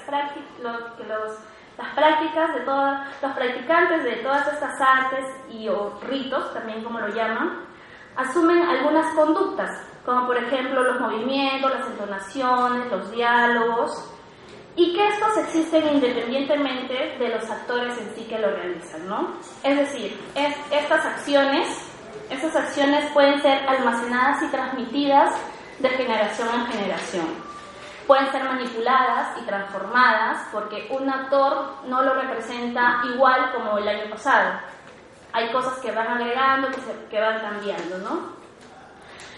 que 0.97 1.03
los, 1.05 1.39
las 1.77 1.95
prácticas 1.95 2.53
de 2.53 2.59
todos 2.61 2.99
los 3.21 3.31
practicantes 3.31 4.03
de 4.03 4.15
todas 4.17 4.45
estas 4.53 4.79
artes 4.79 5.25
y 5.49 5.69
o 5.69 5.97
ritos, 6.07 6.53
también 6.53 6.83
como 6.83 6.99
lo 6.99 7.07
llaman, 7.07 7.65
asumen 8.17 8.61
algunas 8.61 9.15
conductas, 9.15 9.69
como 10.05 10.27
por 10.27 10.37
ejemplo 10.37 10.83
los 10.83 10.99
movimientos, 10.99 11.71
las 11.73 11.87
entonaciones, 11.87 12.91
los 12.91 13.09
diálogos, 13.11 14.11
y 14.75 14.93
que 14.93 15.07
estos 15.07 15.37
existen 15.37 15.95
independientemente 15.95 17.15
de 17.19 17.29
los 17.29 17.49
actores 17.49 17.97
en 17.97 18.15
sí 18.15 18.25
que 18.25 18.39
lo 18.39 18.51
realizan, 18.51 19.07
¿no? 19.07 19.33
Es 19.63 19.77
decir, 19.77 20.19
estas 20.71 21.05
acciones, 21.05 21.67
estas 22.29 22.55
acciones 22.55 23.11
pueden 23.11 23.41
ser 23.41 23.67
almacenadas 23.67 24.43
y 24.43 24.47
transmitidas 24.47 25.35
de 25.81 25.89
generación 25.89 26.49
en 26.53 26.65
generación. 26.67 27.27
Pueden 28.07 28.31
ser 28.31 28.43
manipuladas 28.43 29.37
y 29.41 29.45
transformadas 29.45 30.47
porque 30.51 30.87
un 30.91 31.09
actor 31.09 31.75
no 31.87 32.01
lo 32.01 32.13
representa 32.13 33.01
igual 33.13 33.51
como 33.53 33.77
el 33.77 33.87
año 33.87 34.09
pasado 34.09 34.51
hay 35.33 35.51
cosas 35.51 35.79
que 35.79 35.91
van 35.91 36.07
agregando, 36.07 36.69
que, 36.69 36.81
que 37.09 37.19
van 37.19 37.39
cambiando, 37.39 37.97
¿no? 37.99 38.41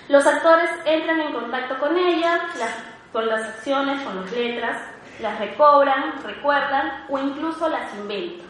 Los 0.10 0.26
actores 0.26 0.70
entran 0.86 1.20
en 1.22 1.34
contacto 1.34 1.78
con 1.80 1.98
ellas, 1.98 2.42
con 3.12 3.28
las 3.28 3.44
acciones, 3.44 4.02
con 4.02 4.22
las 4.22 4.32
letras, 4.32 4.82
las 5.20 5.40
recobran, 5.40 6.22
recuerdan 6.24 7.06
o 7.10 7.20
incluso 7.20 7.70
las 7.70 7.94
inventan. 7.96 8.48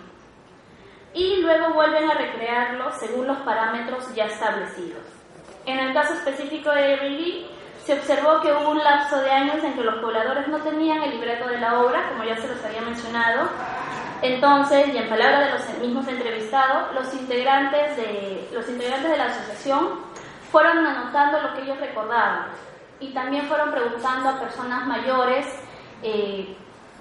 Y 1.14 1.42
luego 1.42 1.74
vuelven 1.74 2.10
a 2.10 2.16
recrearlo 2.16 2.92
según 2.94 3.28
los 3.28 3.38
parámetros 3.40 4.14
ya 4.16 4.26
establecidos. 4.26 5.04
En 5.66 5.78
el 5.78 5.94
caso 5.94 6.14
específico 6.14 6.72
de 6.72 6.98
Lee, 6.98 7.48
se 7.86 7.94
observó 7.94 8.40
que 8.42 8.52
hubo 8.52 8.72
un 8.72 8.84
lapso 8.84 9.20
de 9.20 9.30
años 9.30 9.64
en 9.64 9.74
que 9.74 9.84
los 9.84 9.96
pobladores 9.96 10.48
no 10.48 10.58
tenían 10.60 11.04
el 11.04 11.12
libreto 11.12 11.48
de 11.48 11.60
la 11.60 11.82
obra, 11.82 12.10
como 12.10 12.24
ya 12.24 12.38
se 12.38 12.48
los 12.48 12.64
había 12.64 12.82
mencionado, 12.82 13.50
entonces, 14.24 14.88
y 14.94 14.98
en 14.98 15.10
palabras 15.10 15.46
de 15.46 15.52
los 15.52 15.80
mismos 15.80 16.08
entrevistados, 16.08 16.96
los 16.96 17.14
integrantes 17.14 17.98
de, 17.98 18.50
los 18.54 18.70
integrantes 18.70 19.12
de 19.12 19.18
la 19.18 19.26
asociación 19.26 20.00
fueron 20.50 20.78
anotando 20.78 21.42
lo 21.42 21.54
que 21.54 21.64
ellos 21.64 21.78
recordaban 21.78 22.46
y 23.02 23.14
también 23.14 23.48
fueron 23.48 23.72
preguntando 23.72 24.30
a 24.30 24.40
personas 24.40 24.88
mayores 24.88 25.46
eh, 26.04 26.56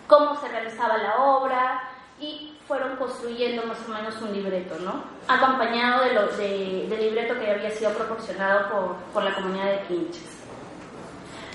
cómo 0.09 0.35
se 0.41 0.49
realizaba 0.49 0.99
la 0.99 1.19
obra 1.19 1.83
y 2.19 2.59
fueron 2.67 2.97
construyendo 2.97 3.67
más 3.67 3.79
o 3.87 3.93
menos 3.93 4.21
un 4.21 4.33
libreto, 4.33 4.75
¿no? 4.81 5.05
Acompañado 5.29 6.03
del 6.05 6.91
libreto 6.91 7.39
que 7.39 7.53
había 7.53 7.71
sido 7.71 7.93
proporcionado 7.93 8.69
por, 8.69 8.97
por 9.13 9.23
la 9.23 9.35
comunidad 9.35 9.67
de 9.67 9.81
Quinches. 9.83 10.42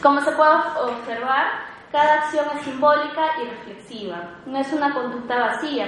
Como 0.01 0.22
se 0.22 0.32
puede 0.32 0.51
observar, 0.80 1.48
cada 1.92 2.13
acción 2.16 2.46
es 2.56 2.66
simbólica 2.66 3.25
y 3.42 3.48
reflexiva, 3.50 4.30
no 4.46 4.60
es 4.60 4.72
una 4.72 4.94
conducta 4.94 5.39
vacía, 5.39 5.88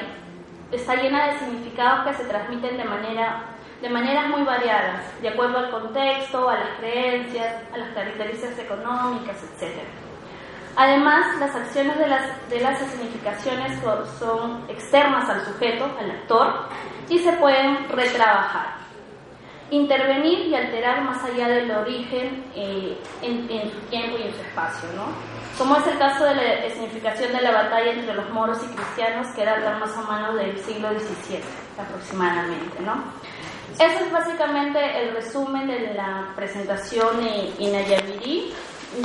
está 0.72 0.96
llena 0.96 1.28
de 1.28 1.39
significados 1.39 2.08
que 2.08 2.24
se 2.24 2.28
transmiten 2.28 2.78
de, 2.78 2.86
manera, 2.86 3.44
de 3.80 3.89
maneras 3.89 4.30
muy 4.30 4.42
variadas, 4.42 5.22
de 5.22 5.30
acuerdo 5.30 5.60
al 5.60 5.70
contexto, 5.70 6.50
a 6.50 6.56
las 6.56 6.70
creencias, 6.80 7.56
a 7.72 7.78
las 7.78 7.89
características 7.89 8.58
económicas, 8.58 9.38
etc. 9.44 9.78
Además, 10.75 11.38
las 11.39 11.56
acciones 11.56 12.00
de 12.00 12.08
las, 12.08 12.50
de 12.50 12.62
las 12.62 12.80
significaciones 12.80 13.80
son 14.18 14.63
externas 14.70 15.30
al 15.30 15.46
sujeto, 15.46 15.86
al 16.00 16.10
actor, 16.10 16.68
y 17.10 17.20
se 17.20 17.34
pueden 17.34 17.88
retrabajar 17.89 18.78
intervenir 19.72 20.48
y 20.48 20.56
alterar 20.56 21.04
más 21.04 21.24
allá 21.24 21.48
del 21.48 21.72
origen 21.72 22.44
eh, 22.56 22.98
en, 23.22 23.72
su 23.72 23.80
tiempo 23.90 24.18
y 24.18 24.24
en 24.24 24.34
su 24.34 24.42
espacio, 24.42 24.90
¿no? 24.96 25.06
Como 25.58 25.76
es 25.76 25.88
el 25.88 25.98
caso 25.98 26.24
de 26.26 26.36
la 26.36 26.70
significación 26.70 27.34
de 27.34 27.42
la 27.42 27.52
batalla 27.52 27.92
entre 27.92 28.14
los 28.14 28.30
moros 28.32 28.58
y 28.64 28.76
cristianos 28.76 29.28
que 29.36 29.46
data 29.46 29.78
más 29.78 29.92
o 29.98 30.12
menos 30.12 30.36
del 30.36 30.58
siglo 30.60 30.90
XVII 30.92 31.42
aproximadamente, 31.78 32.82
¿no? 32.82 33.04
Ese 33.74 34.04
es 34.04 34.12
básicamente 34.12 34.80
el 35.04 35.14
resumen 35.14 35.68
de 35.68 35.94
la 35.94 36.34
presentación 36.36 37.20
en 37.60 37.76
Ayavirí. 37.76 38.54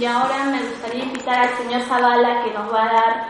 Y 0.01 0.05
ahora 0.07 0.45
me 0.45 0.63
gustaría 0.63 1.05
invitar 1.05 1.41
al 1.41 1.57
señor 1.59 1.83
Zavala 1.83 2.43
que 2.43 2.51
nos 2.53 2.73
va 2.73 2.85
a 2.85 2.93
dar 2.93 3.27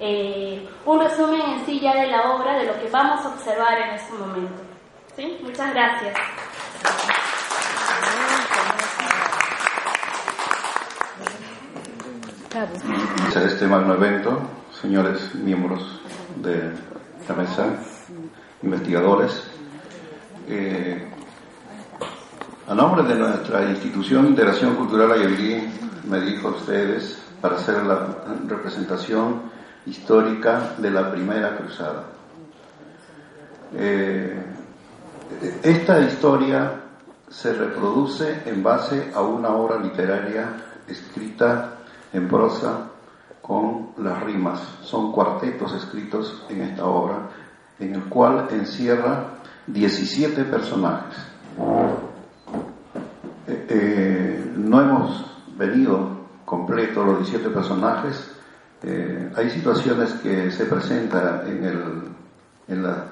eh, 0.00 0.66
un 0.86 1.00
resumen 1.00 1.40
en 1.40 1.66
sí 1.66 1.80
ya 1.80 1.94
de 1.94 2.06
la 2.06 2.32
obra, 2.32 2.56
de 2.56 2.64
lo 2.64 2.80
que 2.80 2.88
vamos 2.88 3.24
a 3.24 3.28
observar 3.28 3.78
en 3.78 3.90
este 3.90 4.12
momento. 4.14 4.62
¿Sí? 5.14 5.38
Muchas 5.42 5.74
gracias. 5.74 6.14
Este 13.58 13.66
magno 13.66 13.94
evento, 13.94 14.38
señores 14.80 15.34
miembros 15.34 16.00
de 16.36 16.70
la 17.28 17.34
mesa, 17.34 17.66
investigadores. 18.62 19.42
Eh, 20.48 21.08
a 22.68 22.74
nombre 22.74 23.02
de 23.02 23.16
nuestra 23.16 23.68
institución 23.68 24.28
Integración 24.28 24.76
Cultural 24.76 25.10
Ayavirí, 25.10 25.68
me 26.04 26.20
dijo 26.20 26.48
a 26.48 26.50
ustedes 26.52 27.20
para 27.40 27.56
hacer 27.56 27.84
la 27.84 28.16
representación 28.46 29.42
histórica 29.86 30.74
de 30.78 30.90
la 30.90 31.10
primera 31.10 31.56
cruzada. 31.56 32.04
Eh, 33.74 34.40
esta 35.62 36.00
historia 36.00 36.80
se 37.28 37.52
reproduce 37.52 38.42
en 38.46 38.62
base 38.62 39.10
a 39.14 39.20
una 39.20 39.50
obra 39.50 39.78
literaria 39.78 40.48
escrita 40.86 41.74
en 42.12 42.28
prosa 42.28 42.88
con 43.42 43.90
las 43.98 44.22
rimas. 44.22 44.60
Son 44.82 45.12
cuartetos 45.12 45.74
escritos 45.74 46.44
en 46.48 46.62
esta 46.62 46.86
obra, 46.86 47.28
en 47.78 47.94
el 47.94 48.04
cual 48.04 48.48
encierra 48.50 49.38
17 49.66 50.44
personajes. 50.44 51.16
Eh, 53.46 53.66
eh, 53.68 54.52
no 54.56 54.80
hemos 54.80 55.26
venido 55.56 56.18
completo 56.44 57.04
los 57.04 57.18
17 57.18 57.50
personajes. 57.50 58.30
Eh, 58.82 59.32
hay 59.34 59.50
situaciones 59.50 60.12
que 60.14 60.50
se 60.50 60.66
presentan 60.66 61.46
en, 61.46 61.64
el, 61.64 62.02
en, 62.68 62.82
la, 62.82 63.06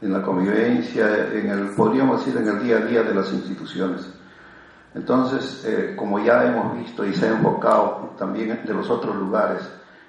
en 0.00 0.12
la 0.12 0.22
convivencia, 0.22 1.28
en 1.32 1.50
el, 1.50 1.68
podríamos 1.70 2.24
decir, 2.24 2.40
en 2.40 2.48
el 2.48 2.62
día 2.62 2.78
a 2.78 2.80
día 2.80 3.02
de 3.02 3.14
las 3.14 3.32
instituciones. 3.32 4.08
Entonces, 4.94 5.64
eh, 5.66 5.94
como 5.96 6.18
ya 6.18 6.44
hemos 6.44 6.76
visto 6.76 7.04
y 7.04 7.12
se 7.14 7.26
ha 7.26 7.30
enfocado 7.30 8.14
también 8.18 8.60
de 8.64 8.74
los 8.74 8.90
otros 8.90 9.14
lugares, 9.16 9.62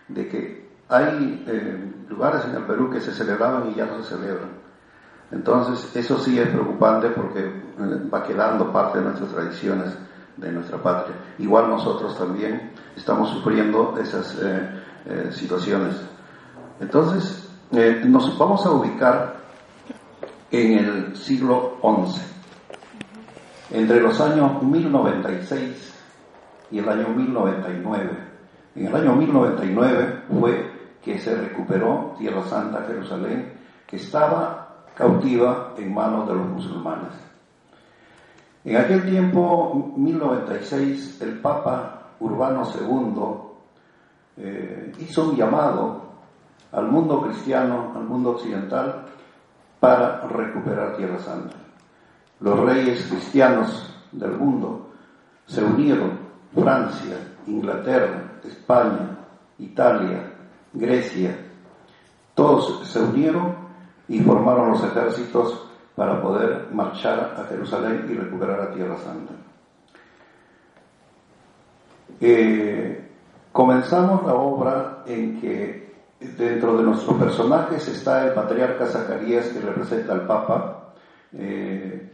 de 0.07 0.27
que 0.27 0.71
hay 0.89 1.43
eh, 1.47 1.93
lugares 2.09 2.43
en 2.45 2.55
el 2.55 2.63
Perú 2.63 2.89
que 2.89 2.99
se 2.99 3.13
celebraban 3.13 3.69
y 3.71 3.75
ya 3.75 3.85
no 3.85 4.01
se 4.01 4.15
celebran. 4.15 4.49
Entonces, 5.31 5.95
eso 5.95 6.19
sí 6.19 6.37
es 6.39 6.49
preocupante 6.49 7.09
porque 7.09 7.49
va 8.13 8.23
quedando 8.23 8.71
parte 8.71 8.99
de 8.99 9.05
nuestras 9.05 9.31
tradiciones 9.31 9.93
de 10.37 10.51
nuestra 10.51 10.77
patria. 10.77 11.15
Igual 11.39 11.69
nosotros 11.69 12.17
también 12.17 12.71
estamos 12.95 13.29
sufriendo 13.29 13.95
esas 14.01 14.37
eh, 14.41 14.69
eh, 15.05 15.29
situaciones. 15.31 15.95
Entonces, 16.79 17.49
eh, 17.71 18.01
nos 18.05 18.37
vamos 18.37 18.65
a 18.65 18.71
ubicar 18.71 19.41
en 20.51 20.77
el 20.77 21.15
siglo 21.15 21.77
XI, 21.81 22.21
entre 23.71 24.01
los 24.01 24.19
años 24.19 24.61
1096 24.61 25.93
y 26.71 26.79
el 26.79 26.89
año 26.89 27.07
1099. 27.09 28.09
En 28.75 28.87
el 28.87 28.95
año 28.95 29.15
1099 29.15 30.23
fue 30.39 30.71
que 31.01 31.19
se 31.19 31.35
recuperó 31.35 32.15
Tierra 32.17 32.43
Santa, 32.43 32.83
Jerusalén, 32.87 33.53
que 33.87 33.95
estaba 33.95 34.85
cautiva 34.95 35.73
en 35.77 35.93
manos 35.93 36.27
de 36.27 36.35
los 36.35 36.47
musulmanes. 36.47 37.13
En 38.63 38.77
aquel 38.77 39.09
tiempo, 39.09 39.93
1096, 39.97 41.21
el 41.21 41.39
Papa 41.39 42.11
Urbano 42.19 42.63
II 42.75 44.43
eh, 44.45 44.93
hizo 44.99 45.29
un 45.29 45.35
llamado 45.35 46.11
al 46.71 46.87
mundo 46.87 47.21
cristiano, 47.21 47.93
al 47.95 48.03
mundo 48.03 48.31
occidental, 48.31 49.05
para 49.81 50.21
recuperar 50.27 50.95
Tierra 50.95 51.19
Santa. 51.19 51.55
Los 52.39 52.59
reyes 52.59 53.03
cristianos 53.09 53.91
del 54.11 54.31
mundo 54.33 54.91
se 55.47 55.63
unieron, 55.63 56.19
Francia, 56.53 57.17
Inglaterra, 57.47 58.39
España, 58.43 59.17
Italia, 59.57 60.33
Grecia, 60.71 61.35
todos 62.35 62.87
se 62.87 62.99
unieron 62.99 63.55
y 64.07 64.19
formaron 64.19 64.69
los 64.69 64.83
ejércitos 64.83 65.67
para 65.95 66.21
poder 66.21 66.67
marchar 66.71 67.35
a 67.37 67.43
Jerusalén 67.45 68.07
y 68.07 68.13
recuperar 68.13 68.59
la 68.59 68.71
Tierra 68.73 68.97
Santa. 68.97 69.33
Eh, 72.19 73.09
comenzamos 73.51 74.23
la 74.27 74.35
obra 74.35 75.03
en 75.07 75.41
que 75.41 75.90
dentro 76.21 76.77
de 76.77 76.83
nuestros 76.83 77.17
personajes 77.17 77.87
está 77.87 78.27
el 78.27 78.33
patriarca 78.33 78.85
Zacarías 78.85 79.47
que 79.47 79.59
representa 79.59 80.13
al 80.13 80.27
Papa. 80.27 80.93
Eh, 81.33 82.09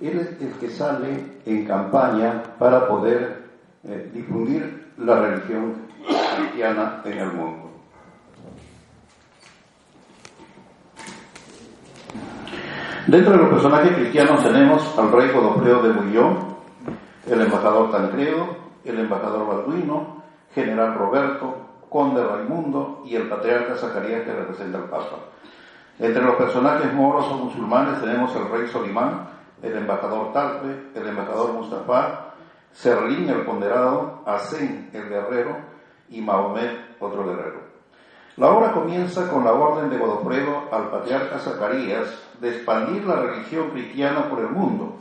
él 0.00 0.18
es 0.18 0.40
el 0.40 0.52
que 0.58 0.70
sale 0.70 1.40
en 1.44 1.66
campaña 1.66 2.42
para 2.58 2.88
poder 2.88 3.44
eh, 3.84 4.10
difundir 4.14 4.92
la 4.96 5.20
religión 5.20 5.74
cristiana 6.36 7.02
en 7.04 7.18
el 7.18 7.32
mundo. 7.32 7.70
Dentro 13.06 13.32
de 13.32 13.38
los 13.38 13.48
personajes 13.48 13.92
cristianos 13.92 14.42
tenemos 14.42 14.98
al 14.98 15.12
rey 15.12 15.30
Godofredo 15.32 15.82
de 15.82 15.92
Bullón, 15.92 16.56
el 17.26 17.40
embajador 17.40 17.90
Tancredo, 17.90 18.56
el 18.84 19.00
embajador 19.00 19.46
Balduino, 19.46 20.22
general 20.54 20.94
Roberto, 20.94 21.69
conde 21.90 22.24
Raimundo 22.24 23.02
y 23.04 23.16
el 23.16 23.28
patriarca 23.28 23.76
Zacarías 23.76 24.22
que 24.22 24.32
representa 24.32 24.78
al 24.78 24.84
Papa. 24.84 25.16
Entre 25.98 26.22
los 26.22 26.36
personajes 26.36 26.94
moros 26.94 27.26
o 27.26 27.34
musulmanes 27.34 28.00
tenemos 28.00 28.34
al 28.34 28.48
rey 28.48 28.68
Solimán, 28.68 29.28
el 29.60 29.76
embajador 29.76 30.32
Talpe, 30.32 30.90
el 30.94 31.06
embajador 31.06 31.52
Mustafa, 31.52 32.32
Serlín 32.72 33.28
el 33.28 33.42
ponderado, 33.42 34.22
Asen 34.24 34.90
el 34.94 35.08
guerrero 35.08 35.56
y 36.08 36.20
Mahomet 36.22 36.96
otro 37.00 37.26
guerrero. 37.26 37.60
La 38.36 38.48
obra 38.48 38.72
comienza 38.72 39.28
con 39.28 39.44
la 39.44 39.52
orden 39.52 39.90
de 39.90 39.98
Godofredo 39.98 40.68
al 40.70 40.88
patriarca 40.90 41.38
Zacarías 41.40 42.06
de 42.40 42.50
expandir 42.50 43.04
la 43.04 43.16
religión 43.16 43.70
cristiana 43.70 44.30
por 44.30 44.38
el 44.38 44.48
mundo. 44.48 44.94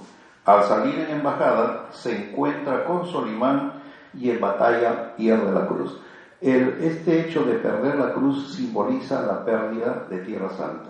Al 0.44 0.64
salir 0.64 1.00
en 1.00 1.18
embajada 1.18 1.86
se 1.92 2.12
encuentra 2.18 2.84
con 2.86 3.06
Solimán 3.06 3.74
y 4.14 4.32
en 4.32 4.42
batalla 4.42 5.16
pierde 5.16 5.52
la 5.52 5.68
cruz. 5.68 6.02
Este 6.42 7.22
hecho 7.22 7.44
de 7.44 7.56
perder 7.56 7.96
la 7.96 8.14
cruz 8.14 8.56
simboliza 8.56 9.22
la 9.22 9.44
pérdida 9.44 10.06
de 10.10 10.20
Tierra 10.20 10.50
Santa. 10.50 10.90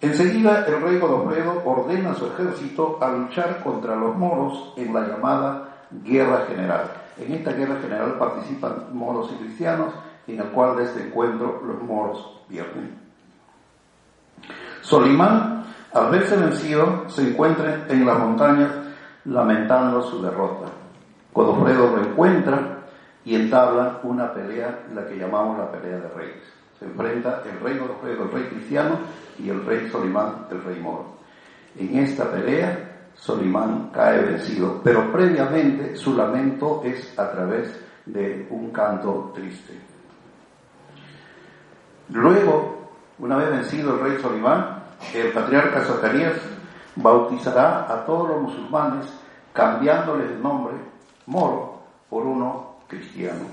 Enseguida 0.00 0.64
el 0.66 0.82
rey 0.82 0.98
Godofredo 0.98 1.62
ordena 1.64 2.12
a 2.12 2.14
su 2.14 2.26
ejército 2.26 2.98
a 3.00 3.10
luchar 3.10 3.62
contra 3.62 3.96
los 3.96 4.14
moros 4.16 4.74
en 4.76 4.92
la 4.92 5.08
llamada 5.08 5.86
Guerra 5.90 6.44
General. 6.46 6.90
En 7.18 7.32
esta 7.32 7.52
guerra 7.52 7.80
general 7.80 8.18
participan 8.18 8.88
moros 8.92 9.30
y 9.32 9.42
cristianos, 9.42 9.94
en 10.26 10.38
el 10.38 10.46
cual 10.48 10.76
de 10.76 10.84
este 10.84 11.06
encuentro 11.06 11.62
los 11.66 11.82
moros 11.82 12.42
pierden. 12.48 12.98
Solimán, 14.82 15.64
al 15.92 16.10
verse 16.10 16.36
vencido, 16.36 17.08
se 17.08 17.30
encuentra 17.30 17.86
en 17.88 18.04
las 18.04 18.18
montañas 18.18 18.70
lamentando 19.24 20.02
su 20.02 20.22
derrota. 20.22 20.66
Godofredo 21.32 21.96
lo 21.96 22.02
encuentra 22.02 22.75
y 23.26 23.34
entabla 23.34 23.98
una 24.04 24.32
pelea, 24.32 24.86
la 24.94 25.04
que 25.04 25.18
llamamos 25.18 25.58
la 25.58 25.70
pelea 25.72 25.98
de 25.98 26.08
reyes. 26.10 26.44
Se 26.78 26.84
enfrenta 26.84 27.42
el 27.44 27.58
rey 27.58 27.76
Godofredo, 27.76 28.22
el 28.22 28.30
rey 28.30 28.44
cristiano, 28.44 28.98
y 29.36 29.50
el 29.50 29.66
rey 29.66 29.90
Solimán, 29.90 30.46
el 30.48 30.62
rey 30.62 30.80
moro. 30.80 31.16
En 31.76 31.98
esta 31.98 32.30
pelea 32.30 33.10
Solimán 33.16 33.90
cae 33.92 34.22
vencido, 34.22 34.80
pero 34.84 35.10
previamente 35.10 35.96
su 35.96 36.14
lamento 36.14 36.82
es 36.84 37.18
a 37.18 37.32
través 37.32 37.76
de 38.06 38.46
un 38.48 38.70
canto 38.70 39.32
triste. 39.34 39.74
Luego, 42.10 42.92
una 43.18 43.38
vez 43.38 43.50
vencido 43.50 43.94
el 43.94 44.00
rey 44.02 44.22
Solimán, 44.22 44.84
el 45.12 45.32
patriarca 45.32 45.80
Zacarías 45.80 46.36
bautizará 46.94 47.92
a 47.92 48.06
todos 48.06 48.28
los 48.28 48.42
musulmanes 48.42 49.06
cambiándoles 49.52 50.30
el 50.30 50.40
nombre 50.40 50.74
moro 51.26 51.80
por 52.08 52.24
uno 52.24 52.75
cristiano. 52.88 53.44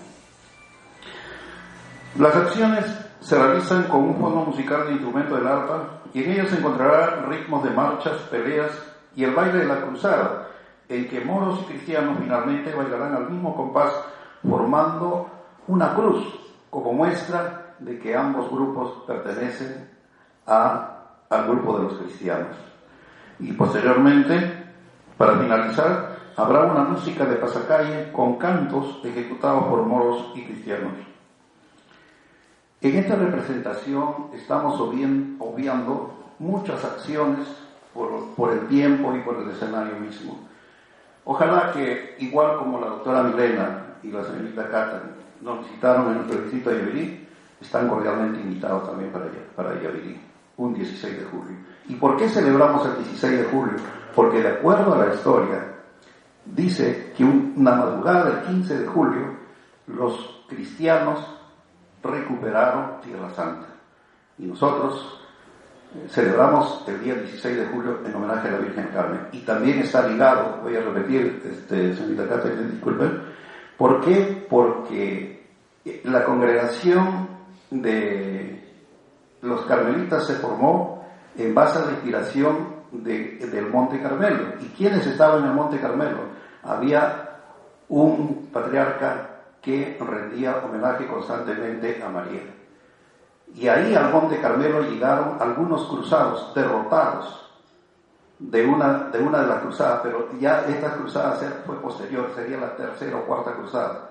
Las 2.17 2.35
acciones 2.35 2.85
se 3.21 3.37
realizan 3.37 3.83
con 3.83 4.01
un 4.01 4.19
fondo 4.19 4.45
musical 4.45 4.85
de 4.85 4.93
instrumento 4.93 5.35
del 5.35 5.47
arpa 5.47 6.01
y 6.13 6.23
en 6.23 6.31
ellas 6.31 6.49
se 6.49 6.57
encontrará 6.57 7.25
ritmos 7.27 7.63
de 7.63 7.71
marchas, 7.71 8.17
peleas 8.29 8.71
y 9.15 9.23
el 9.23 9.33
baile 9.33 9.59
de 9.59 9.65
la 9.65 9.81
cruzada, 9.81 10.47
en 10.89 11.07
que 11.07 11.21
moros 11.21 11.61
y 11.61 11.71
cristianos 11.71 12.17
finalmente 12.19 12.75
bailarán 12.75 13.15
al 13.15 13.29
mismo 13.29 13.55
compás, 13.55 13.91
formando 14.47 15.29
una 15.67 15.95
cruz 15.95 16.23
como 16.69 16.93
muestra 16.93 17.75
de 17.79 17.97
que 17.99 18.15
ambos 18.15 18.49
grupos 18.49 19.03
pertenecen 19.07 19.89
a, 20.45 20.99
al 21.29 21.47
grupo 21.47 21.77
de 21.77 21.83
los 21.83 21.93
cristianos. 21.99 22.55
Y 23.39 23.53
posteriormente, 23.53 24.65
para 25.17 25.37
finalizar, 25.37 26.12
habrá 26.35 26.63
una 26.63 26.83
música 26.83 27.25
de 27.25 27.35
pasacalle 27.35 28.11
con 28.11 28.37
cantos 28.37 28.99
ejecutados 29.03 29.65
por 29.65 29.83
moros 29.83 30.31
y 30.35 30.43
cristianos. 30.43 30.93
En 32.81 32.97
esta 32.97 33.15
representación 33.15 34.27
estamos 34.33 34.79
obviando 34.79 36.13
muchas 36.39 36.83
acciones 36.83 37.47
por, 37.93 38.51
el 38.51 38.67
tiempo 38.67 39.15
y 39.15 39.21
por 39.21 39.37
el 39.37 39.49
escenario 39.49 39.95
mismo. 39.95 40.37
Ojalá 41.25 41.71
que, 41.71 42.17
igual 42.19 42.57
como 42.57 42.81
la 42.81 42.87
doctora 42.87 43.23
Milena 43.23 43.85
y 44.03 44.11
la 44.11 44.23
señorita 44.23 44.67
Cata 44.69 45.01
nos 45.41 45.59
visitaron 45.59 46.07
en 46.07 46.15
nuestro 46.17 46.41
visita 46.41 46.71
a 46.71 46.73
Iberí, 46.73 47.27
están 47.61 47.87
cordialmente 47.87 48.41
invitados 48.41 48.85
también 48.85 49.11
para, 49.11 49.25
para 49.55 49.81
Yavirí, 49.81 50.19
un 50.57 50.73
16 50.73 51.19
de 51.19 51.25
julio. 51.25 51.57
¿Y 51.87 51.95
por 51.95 52.17
qué 52.17 52.27
celebramos 52.27 52.85
el 52.85 52.97
16 52.97 53.39
de 53.39 53.45
julio? 53.45 53.75
Porque 54.13 54.41
de 54.41 54.49
acuerdo 54.49 54.93
a 54.93 55.05
la 55.05 55.13
historia, 55.13 55.72
dice 56.45 57.13
que 57.15 57.23
una 57.23 57.75
madrugada 57.75 58.25
del 58.25 58.41
15 58.41 58.79
de 58.79 58.87
julio, 58.87 59.37
los 59.87 60.43
cristianos 60.47 61.19
recuperaron 62.03 63.01
Tierra 63.01 63.29
Santa. 63.31 63.67
Y 64.37 64.45
nosotros 64.45 65.19
eh, 65.95 66.07
celebramos 66.09 66.83
el 66.87 67.03
día 67.03 67.15
16 67.15 67.57
de 67.57 67.65
julio 67.67 67.99
en 68.05 68.15
homenaje 68.15 68.49
a 68.49 68.51
la 68.51 68.57
Virgen 68.59 68.89
Carmen. 68.93 69.27
Y 69.31 69.39
también 69.39 69.79
está 69.79 70.07
ligado, 70.07 70.59
voy 70.61 70.75
a 70.75 70.81
repetir, 70.81 71.41
este, 71.45 71.95
señorita 71.95 72.27
Cáceres, 72.27 72.71
disculpen, 72.71 73.21
¿por 73.77 74.01
qué? 74.01 74.45
Porque 74.49 75.47
la 76.03 76.23
congregación 76.23 77.27
de 77.69 78.63
los 79.41 79.65
carmelitas 79.65 80.25
se 80.25 80.35
formó 80.35 81.05
en 81.37 81.53
base 81.53 81.79
a 81.79 81.85
la 81.85 81.91
inspiración 81.91 82.73
del 82.91 83.69
Monte 83.71 84.01
Carmelo. 84.01 84.53
¿Y 84.61 84.65
quiénes 84.69 85.05
estaban 85.05 85.43
en 85.43 85.49
el 85.49 85.55
Monte 85.55 85.79
Carmelo? 85.79 86.32
Había 86.63 87.39
un 87.89 88.49
patriarca 88.51 89.29
que 89.61 89.97
rendía 89.99 90.57
homenaje 90.57 91.07
constantemente 91.07 92.01
a 92.03 92.09
María. 92.09 92.41
Y 93.55 93.67
ahí 93.67 93.95
al 93.95 94.11
Monte 94.11 94.41
Carmelo 94.41 94.81
llegaron 94.81 95.37
algunos 95.39 95.87
cruzados 95.87 96.53
derrotados 96.55 97.43
de 98.39 98.65
una, 98.65 99.09
de 99.11 99.47
las 99.47 99.61
cruzadas, 99.61 100.01
pero 100.03 100.29
ya 100.39 100.65
esta 100.67 100.95
cruzada 100.95 101.39
fue 101.65 101.79
posterior, 101.79 102.29
sería 102.35 102.57
la 102.57 102.75
tercera 102.75 103.17
o 103.17 103.25
cuarta 103.25 103.53
cruzada, 103.53 104.09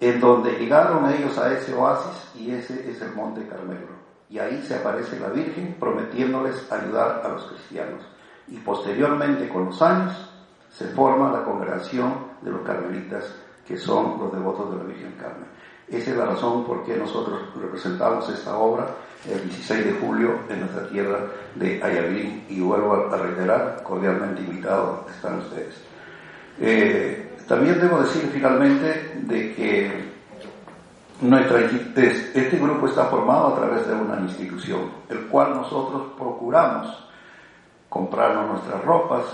en 0.00 0.18
donde 0.18 0.52
llegaron 0.52 1.08
ellos 1.10 1.38
a 1.38 1.52
ese 1.52 1.74
oasis 1.74 2.32
y 2.34 2.50
ese 2.50 2.90
es 2.90 3.00
el 3.00 3.12
Monte 3.14 3.46
Carmelo. 3.46 4.02
Y 4.28 4.38
ahí 4.38 4.62
se 4.62 4.76
aparece 4.76 5.20
la 5.20 5.28
Virgen 5.28 5.76
prometiéndoles 5.78 6.72
ayudar 6.72 7.22
a 7.24 7.28
los 7.28 7.44
cristianos. 7.44 8.02
Y 8.48 8.56
posteriormente, 8.58 9.48
con 9.50 9.66
los 9.66 9.80
años, 9.82 10.31
se 10.72 10.86
forma 10.88 11.32
la 11.32 11.44
congregación 11.44 12.14
de 12.42 12.50
los 12.50 12.62
carmelitas, 12.62 13.24
que 13.66 13.76
son 13.76 14.18
los 14.18 14.32
devotos 14.32 14.70
de 14.70 14.78
la 14.78 14.84
Virgen 14.84 15.14
Carmen. 15.20 15.46
Esa 15.88 16.10
es 16.10 16.16
la 16.16 16.26
razón 16.26 16.64
por 16.64 16.84
qué 16.84 16.96
nosotros 16.96 17.40
representamos 17.60 18.28
esta 18.30 18.56
obra 18.56 18.86
el 19.30 19.44
16 19.48 19.84
de 19.84 19.92
julio 20.00 20.38
en 20.48 20.60
nuestra 20.60 20.88
tierra 20.88 21.18
de 21.54 21.82
Ayavín 21.82 22.44
y 22.48 22.60
vuelvo 22.60 23.08
a 23.12 23.16
reiterar, 23.16 23.82
cordialmente 23.82 24.40
invitados 24.40 25.10
están 25.10 25.38
ustedes. 25.38 25.74
Eh, 26.60 27.36
también 27.46 27.80
debo 27.80 28.00
decir 28.00 28.28
finalmente 28.32 29.20
de 29.22 29.54
que 29.54 30.12
nuestra, 31.20 31.60
este 31.60 32.58
grupo 32.58 32.86
está 32.86 33.04
formado 33.04 33.48
a 33.48 33.56
través 33.56 33.86
de 33.86 33.94
una 33.94 34.20
institución, 34.20 34.90
el 35.08 35.26
cual 35.26 35.54
nosotros 35.54 36.14
procuramos 36.18 37.08
comprarnos 37.88 38.52
nuestras 38.52 38.84
ropas, 38.84 39.24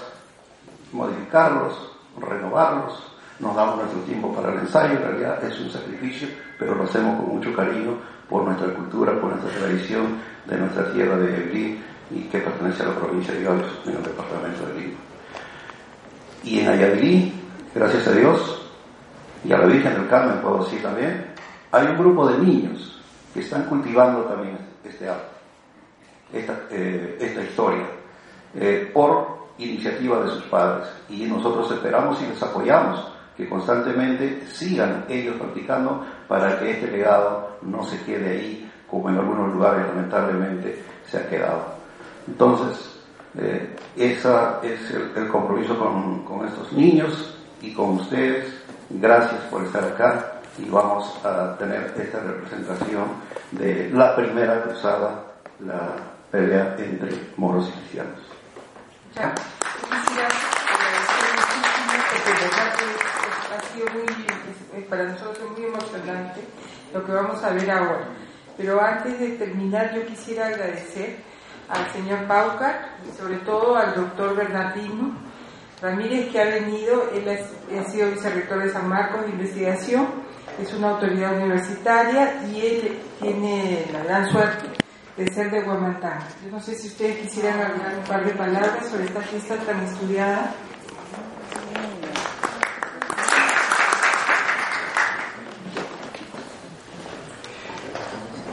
modificarlos, 0.93 1.93
renovarlos, 2.21 3.13
nos 3.39 3.55
damos 3.55 3.77
nuestro 3.77 4.01
tiempo 4.01 4.35
para 4.35 4.53
el 4.53 4.61
ensayo, 4.61 4.95
en 4.95 5.03
realidad 5.03 5.45
es 5.45 5.59
un 5.61 5.71
sacrificio, 5.71 6.29
pero 6.59 6.75
lo 6.75 6.85
hacemos 6.85 7.21
con 7.21 7.37
mucho 7.37 7.55
cariño 7.55 7.97
por 8.29 8.45
nuestra 8.45 8.69
cultura, 8.75 9.21
por 9.21 9.31
nuestra 9.31 9.61
tradición 9.61 10.19
de 10.47 10.59
nuestra 10.59 10.93
tierra 10.93 11.17
de 11.17 11.37
Ebrí 11.37 11.83
y 12.11 12.21
que 12.23 12.39
pertenece 12.39 12.83
a 12.83 12.87
la 12.87 12.95
provincia 12.97 13.35
de 13.35 13.41
Dios 13.41 13.63
en 13.87 13.97
el 13.97 14.03
departamento 14.03 14.67
de 14.67 14.81
Lima. 14.81 14.99
Y 16.43 16.61
en 16.61 16.69
Ayavilí, 16.69 17.33
gracias 17.75 18.09
a 18.09 18.13
Dios, 18.13 18.71
y 19.45 19.53
a 19.53 19.59
la 19.59 19.67
Virgen 19.67 19.95
del 19.95 20.09
Carmen 20.09 20.41
puedo 20.41 20.65
decir 20.65 20.83
también, 20.83 21.27
hay 21.71 21.87
un 21.87 21.99
grupo 21.99 22.27
de 22.29 22.39
niños 22.39 23.01
que 23.33 23.41
están 23.41 23.65
cultivando 23.65 24.23
también 24.23 24.59
este 24.85 25.09
arte, 25.09 25.29
esta, 26.33 26.61
eh, 26.71 27.47
historia, 27.49 27.87
eh, 28.55 28.91
por 28.93 29.38
iniciativa 29.59 30.21
de 30.25 30.31
sus 30.31 30.43
padres. 30.45 30.89
Y 31.09 31.25
nosotros 31.25 31.71
esperamos 31.71 32.21
y 32.23 32.27
les 32.27 32.43
apoyamos 32.43 33.13
que 33.37 33.49
constantemente 33.49 34.47
sigan 34.53 35.05
ellos 35.09 35.37
practicando 35.37 36.05
para 36.27 36.59
que 36.59 36.73
este 36.73 36.91
legado 36.91 37.59
no 37.63 37.85
se 37.85 38.03
quede 38.03 38.31
ahí 38.31 38.71
como 38.91 39.09
en 39.11 39.19
algunos 39.19 39.55
lugares 39.55 39.87
lamentablemente 39.87 40.83
se 41.07 41.19
ha 41.19 41.29
quedado. 41.29 41.63
Entonces, 42.27 42.99
eh, 43.39 43.77
ese 43.97 44.29
es 44.63 44.91
el, 45.17 45.29
compromiso 45.29 45.79
con, 45.79 46.25
con, 46.25 46.47
estos 46.47 46.73
niños 46.73 47.39
y 47.61 47.73
con 47.73 47.91
ustedes. 47.99 48.55
Gracias 48.91 49.41
por 49.51 49.65
estar 49.65 49.85
acá 49.85 50.41
y 50.59 50.69
vamos 50.69 51.15
a 51.25 51.57
tener 51.59 51.95
esta 51.97 52.21
representación 52.21 53.05
de 53.53 53.91
la 53.91 54.17
primera 54.17 54.63
cruzada, 54.63 55.25
la 55.61 55.91
pelea 56.31 56.75
entre 56.79 57.11
moros 57.37 57.69
y 57.69 57.73
cristianos. 57.73 58.28
Ya, 59.19 59.35
quisiera 59.35 60.29
porque 62.25 62.45
ha 63.53 63.61
sido 63.73 63.87
muy, 63.95 64.83
para 64.85 65.05
nosotros 65.07 65.51
muy 65.57 65.65
emocionante 65.65 66.41
lo 66.95 67.05
que 67.05 67.13
vamos 67.13 67.43
a 67.43 67.51
ver 67.51 67.69
ahora. 67.69 68.09
Pero 68.57 68.81
antes 68.81 69.19
de 69.19 69.31
terminar, 69.31 69.93
yo 69.93 70.07
quisiera 70.07 70.47
agradecer 70.47 71.17
al 71.69 71.91
señor 71.93 72.27
Paucar 72.29 72.97
y 73.09 73.17
sobre 73.17 73.39
todo 73.39 73.77
al 73.77 73.97
doctor 73.97 74.37
Bernardino 74.37 75.19
Ramírez 75.83 76.31
que 76.31 76.41
ha 76.41 76.45
venido, 76.45 77.11
él 77.13 77.29
ha, 77.29 77.91
sido 77.91 78.11
vicerrector 78.11 78.63
de 78.63 78.71
San 78.71 78.89
Marcos 78.89 79.23
de 79.23 79.31
Investigación, 79.31 80.07
es 80.63 80.73
una 80.75 80.91
autoridad 80.91 81.37
universitaria 81.37 82.41
y 82.47 82.67
él 82.67 83.03
tiene 83.21 83.85
la 83.93 84.05
gran 84.05 84.31
suerte 84.31 84.88
de 85.19 85.35
ser 85.35 85.51
de 85.51 85.63
Guamantán. 85.63 86.21
Yo 86.45 86.51
no 86.53 86.61
sé 86.61 86.77
si 86.77 86.87
ustedes 86.87 87.19
quisieran 87.19 87.61
hablar 87.61 87.99
un 87.99 88.05
par 88.05 88.25
de 88.25 88.31
palabras 88.35 88.89
sobre 88.89 89.05
esta 89.05 89.21
fiesta 89.21 89.57
tan 89.57 89.83
estudiada. 89.83 90.55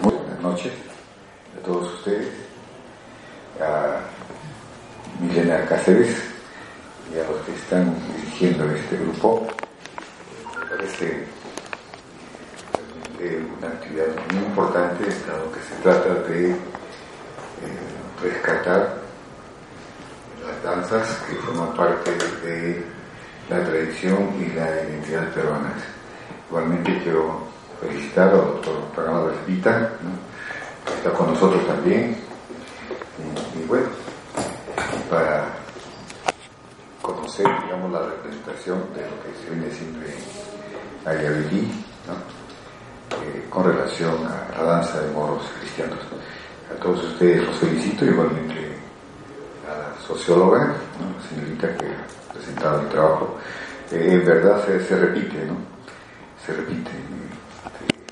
Buenas 0.01 0.39
noches 0.41 0.73
a 1.55 1.63
todos 1.63 1.93
ustedes, 1.93 2.33
a 3.61 3.99
Milena 5.21 5.65
Cáceres 5.67 6.17
y 7.13 7.19
a 7.19 7.29
los 7.29 7.45
que 7.45 7.53
están 7.53 7.95
dirigiendo 8.17 8.65
este 8.71 8.97
grupo. 8.97 9.47
Me 10.59 10.65
parece 10.65 11.27
una 13.57 13.67
actividad 13.67 14.07
muy 14.33 14.43
importante, 14.43 15.03
dado 15.27 15.51
que 15.51 15.59
se 15.61 15.75
trata 15.81 16.13
de 16.29 16.51
eh, 16.51 16.57
rescatar 18.21 18.97
las 20.45 20.63
danzas 20.63 21.23
que 21.27 21.35
forman 21.35 21.73
parte 21.75 22.11
de 22.43 22.83
la 23.49 23.63
tradición 23.63 24.33
y 24.39 24.53
la 24.53 24.69
identidad 24.83 25.29
peruana. 25.33 25.73
Igualmente 26.49 26.99
quiero 27.03 27.47
felicitar 27.81 28.29
al 28.29 28.37
doctor 28.37 28.79
Pagano 28.95 29.31
Vita, 29.47 29.91
que 30.85 30.93
está 30.93 31.11
con 31.11 31.33
nosotros 31.33 31.65
también. 31.67 32.17
Y, 33.55 33.67
bueno, 33.67 33.87
para 35.09 35.45
conocer, 37.01 37.45
digamos, 37.63 37.91
la 37.91 37.99
representación 38.07 38.79
de 38.93 39.01
lo 39.01 39.23
que 39.23 39.43
se 39.43 39.49
viene 39.53 39.71
siempre 39.73 40.13
a 41.05 41.13
¿no? 41.13 42.44
Con 43.55 43.63
relación 43.63 44.15
a 44.27 44.51
la 44.51 44.63
danza 44.63 44.99
de 44.99 45.13
moros 45.13 45.43
cristianos. 45.61 45.99
A 46.69 46.75
todos 46.75 47.05
ustedes 47.05 47.41
los 47.41 47.55
felicito, 47.55 48.03
igualmente 48.03 48.75
a 49.65 49.77
la 49.77 50.05
socióloga, 50.05 50.75
señorita 51.29 51.77
que 51.77 51.85
ha 51.85 52.33
presentado 52.33 52.81
mi 52.81 52.89
trabajo. 52.89 53.37
Eh, 53.93 54.09
en 54.11 54.25
verdad 54.25 54.61
se, 54.65 54.97
repite, 54.97 55.45
¿no? 55.45 55.55
Se 56.45 56.51
repite. 56.51 56.91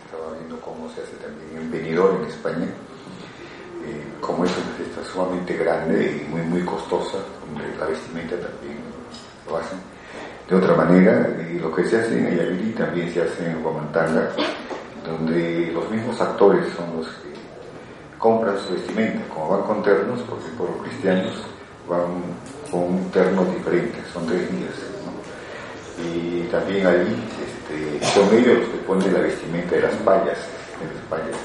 Estaba 0.06 0.32
viendo 0.32 0.62
cómo 0.62 0.90
se 0.96 1.02
hace 1.02 1.18
también 1.18 1.62
en 1.62 1.70
Benidorm, 1.70 2.24
en 2.24 2.30
España. 2.30 2.68
Eh, 3.86 4.02
como 4.22 4.46
es 4.46 4.52
una 4.56 4.78
fiesta 4.78 5.04
sumamente 5.12 5.58
grande 5.58 6.24
y 6.24 6.32
muy, 6.32 6.42
muy 6.44 6.62
costosa, 6.64 7.18
la 7.78 7.86
vestimenta 7.88 8.38
también 8.38 8.80
lo 9.46 9.58
hacen 9.58 9.78
de 10.50 10.56
otra 10.56 10.76
manera, 10.76 11.30
lo 11.60 11.74
que 11.74 11.86
se 11.86 12.00
hace 12.00 12.18
en 12.18 12.28
Ayaviri 12.28 12.72
también 12.72 13.14
se 13.14 13.22
hace 13.22 13.46
en 13.46 13.66
Huamantanga, 13.66 14.30
donde 15.06 15.72
los 15.74 15.90
mismos 15.90 16.20
actores 16.20 16.66
son 16.76 16.98
los 16.98 17.08
que 17.08 17.34
compran 18.18 18.58
su 18.60 18.74
vestimenta, 18.74 19.28
como 19.34 19.50
van 19.50 19.64
con 19.64 19.84
ternos, 19.84 20.22
porque 20.22 20.50
por 20.58 20.70
los 20.70 20.82
cristianos 20.88 21.34
van 21.90 22.24
con 22.72 23.12
ternos 23.12 23.54
diferentes, 23.54 24.08
son 24.14 24.26
tres 24.26 24.50
días. 24.52 24.74
Y 26.00 26.42
también 26.52 26.88
ahí 26.88 27.30
este, 27.44 28.06
son 28.08 28.34
ellos 28.34 28.60
los 28.60 28.70
que 28.70 28.78
ponen 28.88 29.14
la 29.14 29.20
vestimenta 29.20 29.76
de 29.76 29.82
las 29.82 29.96
payas, 29.98 30.40
de 30.80 30.94
las 30.94 31.04
payas. 31.10 31.38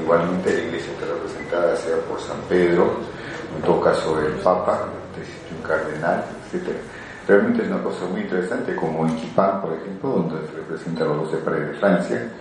Igualmente 0.00 0.52
la 0.52 0.62
iglesia 0.62 0.92
está 0.92 1.06
representada 1.06 1.76
sea 1.76 1.96
por 2.08 2.20
San 2.20 2.40
Pedro, 2.48 2.96
en 3.56 3.62
todo 3.62 3.80
caso 3.80 4.18
el 4.20 4.34
Papa, 4.34 4.88
un 5.54 5.62
cardenal, 5.62 6.24
etc. 6.52 6.68
Realmente 7.26 7.62
es 7.62 7.68
una 7.68 7.82
cosa 7.82 8.06
muy 8.06 8.22
interesante, 8.22 8.74
como 8.74 9.06
en 9.06 9.20
Chipán, 9.20 9.60
por 9.60 9.72
ejemplo, 9.74 10.10
donde 10.10 10.46
se 10.46 10.52
representa 10.56 11.04
a 11.04 11.08
los 11.08 11.30
de 11.30 11.38
Francia, 11.78 12.32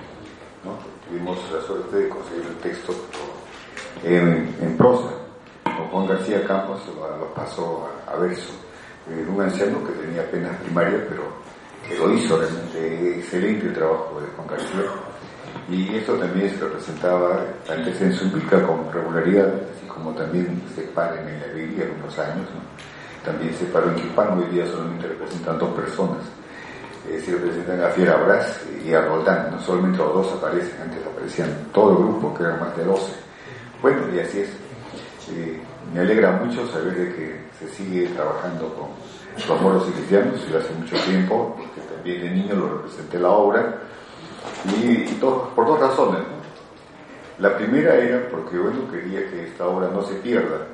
tuvimos 1.07 1.37
la 1.51 1.61
suerte 1.61 1.95
de 1.95 2.09
conseguir 2.09 2.45
el 2.45 2.55
texto 2.57 2.93
en, 4.03 4.77
prosa. 4.77 5.09
Don 5.65 5.87
Juan 5.89 6.07
García 6.07 6.45
Campos 6.45 6.81
lo, 6.87 7.33
pasó 7.33 7.89
a, 8.07 8.15
verso. 8.17 8.53
un 9.07 9.41
anciano 9.41 9.83
que 9.85 9.93
tenía 9.93 10.21
apenas 10.21 10.55
primaria, 10.61 11.05
pero 11.09 11.23
que 11.87 11.97
lo 11.97 12.13
hizo 12.13 12.37
realmente 12.37 13.19
excelente 13.19 13.67
el 13.67 13.73
trabajo 13.73 14.19
de 14.19 14.27
Juan 14.35 14.47
García. 14.47 14.91
Y 15.69 15.95
esto 15.95 16.13
también 16.13 16.49
se 16.49 16.57
representaba 16.57 17.45
antes 17.69 18.01
en 18.01 18.13
Zumbica 18.13 18.65
con 18.65 18.91
regularidad, 18.91 19.47
así 19.47 19.87
como 19.87 20.11
también 20.13 20.61
se 20.75 20.83
para 20.83 21.21
en 21.21 21.39
la 21.39 21.47
Biblia 21.47 21.85
algunos 21.85 22.17
años. 22.19 22.47
También 23.23 23.53
se 23.53 23.65
paró 23.65 23.89
en 23.89 23.95
Quipán, 23.95 24.39
hoy 24.39 24.45
día 24.49 24.65
solamente 24.65 25.07
representan 25.07 25.59
dos 25.59 25.73
personas. 25.73 26.40
Eh, 27.09 27.21
se 27.25 27.31
representan 27.31 27.83
a 27.83 27.89
Fiera 27.89 28.15
Brás 28.17 28.61
y 28.85 28.93
a 28.93 29.01
Roldán, 29.01 29.51
no 29.51 29.59
solamente 29.59 29.97
los 29.97 30.13
dos 30.13 30.33
aparecen, 30.33 30.81
antes 30.81 31.05
aparecían 31.05 31.67
todo 31.73 31.91
el 31.91 31.97
grupo, 31.97 32.33
que 32.33 32.43
eran 32.43 32.59
más 32.59 32.77
de 32.77 32.85
12. 32.85 33.11
Bueno, 33.81 34.01
y 34.13 34.19
así 34.19 34.41
es. 34.41 34.49
Eh, 35.33 35.59
me 35.93 36.01
alegra 36.01 36.31
mucho 36.33 36.67
saber 36.67 36.95
de 36.95 37.15
que 37.15 37.41
se 37.59 37.67
sigue 37.69 38.07
trabajando 38.09 38.73
con 38.75 38.89
los 39.47 39.61
moros 39.61 39.87
y 39.89 39.91
cristianos, 39.93 40.47
yo 40.47 40.59
hace 40.59 40.73
mucho 40.73 40.95
tiempo, 41.05 41.55
porque 41.57 41.81
también 41.93 42.21
de 42.21 42.29
niño 42.29 42.55
lo 42.55 42.77
representé 42.77 43.19
la 43.19 43.29
obra, 43.29 43.77
y, 44.77 45.05
por 45.15 45.55
dos 45.55 45.79
razones. 45.79 46.21
La 47.39 47.57
primera 47.57 47.95
era 47.95 48.29
porque 48.29 48.55
yo 48.55 48.65
no 48.65 48.91
quería 48.91 49.27
que 49.29 49.47
esta 49.47 49.65
obra 49.65 49.89
no 49.89 50.03
se 50.03 50.13
pierda. 50.15 50.67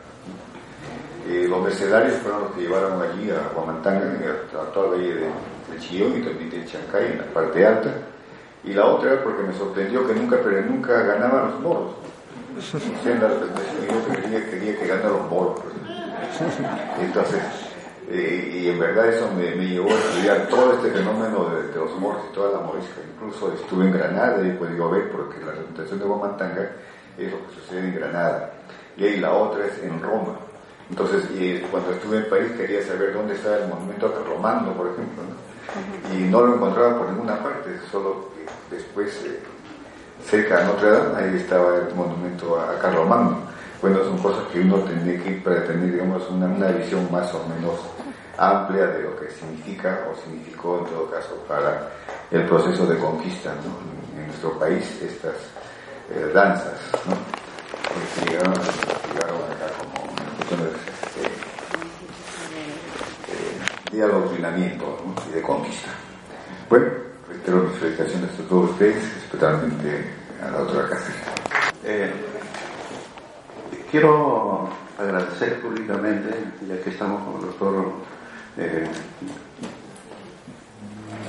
Eh, 1.28 1.46
los 1.50 1.62
mercenarios 1.62 2.14
fueron 2.20 2.42
los 2.42 2.52
que 2.52 2.62
llevaron 2.62 3.02
allí 3.02 3.30
a 3.32 3.54
Guamantanga, 3.54 4.06
a 4.54 4.72
toda 4.72 4.88
la 4.88 4.92
valle 4.94 5.14
de, 5.14 5.22
de 5.22 5.80
Chillón 5.80 6.18
y 6.18 6.22
también 6.22 6.50
de 6.50 6.66
Chancay, 6.66 7.12
en 7.12 7.18
la 7.18 7.26
parte 7.26 7.66
alta. 7.66 7.94
Y 8.64 8.74
la 8.74 8.86
otra 8.86 9.24
porque 9.24 9.44
me 9.44 9.54
sorprendió 9.54 10.08
que 10.08 10.14
nunca, 10.14 10.38
pero 10.44 10.62
nunca 10.62 11.02
ganaban 11.04 11.52
los 11.52 11.60
moros 11.60 11.96
yo 12.60 14.22
quería, 14.22 14.50
quería 14.50 15.02
que 15.02 15.08
los 15.08 15.30
moros. 15.30 15.60
Entonces, 17.00 17.42
eh, 18.10 18.62
y 18.64 18.70
en 18.70 18.80
verdad 18.80 19.08
eso 19.08 19.30
me, 19.36 19.56
llevó 19.56 19.90
a 19.90 19.94
estudiar 19.94 20.48
todo 20.48 20.74
este 20.74 20.92
fenómeno 20.92 21.50
de, 21.50 21.76
los 21.76 21.96
moros 22.00 22.24
y 22.30 22.34
toda 22.34 22.60
la 22.60 22.66
morisca. 22.66 23.02
Incluso 23.16 23.54
estuve 23.54 23.86
en 23.86 23.94
Granada 23.94 24.46
y 24.46 24.50
he 24.50 24.54
podido 24.54 24.90
ver, 24.90 25.12
porque 25.12 25.40
la 25.40 25.52
representación 25.52 26.00
de 26.00 26.06
Guamantanga 26.06 26.72
es 27.18 27.32
lo 27.32 27.48
que 27.48 27.54
sucede 27.56 27.80
en 27.80 27.96
Granada. 27.96 28.54
Y 28.96 29.06
ahí 29.06 29.20
la 29.20 29.34
otra 29.34 29.66
es 29.66 29.84
en 29.84 30.02
Roma. 30.02 30.36
Entonces, 30.90 31.30
y 31.32 31.60
cuando 31.72 31.92
estuve 31.92 32.18
en 32.18 32.30
París 32.30 32.52
quería 32.58 32.82
saber 32.86 33.14
dónde 33.14 33.36
estaba 33.36 33.58
el 33.58 33.68
monumento 33.68 34.24
romano, 34.28 34.74
por 34.74 34.88
ejemplo. 34.88 35.24
Y 36.14 36.24
no 36.30 36.42
lo 36.42 36.56
encontraba 36.56 36.98
por 36.98 37.10
ninguna 37.10 37.42
parte, 37.44 37.80
solo 37.92 38.30
después... 38.72 39.14
Eh, 39.26 39.40
cerca 40.30 40.58
de 40.58 40.66
Notre 40.66 40.92
Dame, 40.92 41.24
ahí 41.24 41.38
estaba 41.38 41.78
el 41.78 41.96
monumento 41.96 42.60
a, 42.60 42.78
Carlos 42.80 43.08
Magno. 43.08 43.40
Bueno, 43.82 44.04
son 44.04 44.18
cosas 44.18 44.44
que 44.52 44.60
uno 44.60 44.78
tiene 44.80 45.22
que 45.22 45.30
ir 45.30 45.44
para 45.44 45.64
tener, 45.66 45.92
digamos, 45.92 46.30
una, 46.30 46.48
visión 46.72 47.08
más 47.12 47.34
o 47.34 47.46
menos 47.48 47.80
amplia 48.38 48.88
de 48.88 49.04
lo 49.04 49.20
que 49.20 49.30
significa 49.32 50.08
o 50.12 50.16
significó 50.24 50.80
en 50.80 50.86
todo 50.86 51.10
caso 51.10 51.36
para 51.48 51.90
el 52.30 52.46
proceso 52.46 52.86
de 52.86 52.98
conquista 52.98 53.54
en 54.16 54.28
nuestro 54.28 54.60
país 54.60 54.84
estas 55.02 55.36
eh, 56.12 56.32
danzas 56.34 56.80
¿no? 57.08 57.16
que 58.24 58.30
llegaron, 58.30 58.54
acá 58.54 59.74
como 59.80 59.97
cuestiones 60.38 60.74
de, 63.92 63.98
de 63.98 64.04
adoctrinamiento 64.04 64.86
y 65.30 65.34
de 65.36 65.42
conquista. 65.42 65.90
Bueno, 66.70 66.86
reitero 67.28 67.64
mis 67.64 67.78
felicitaciones 67.78 68.30
a 68.40 68.44
todos 68.48 68.72
ustedes, 68.72 69.04
especialmente 69.18 70.14
a 70.42 70.52
la 70.52 70.60
otra 70.60 70.90
casa. 70.90 71.12
Eh, 71.84 72.12
quiero 73.90 74.70
agradecer 74.98 75.62
públicamente, 75.62 76.30
ya 76.68 76.82
que 76.82 76.90
estamos 76.90 77.24
con 77.24 77.36
el 77.36 77.48
doctor 77.48 77.92
eh, 78.58 78.88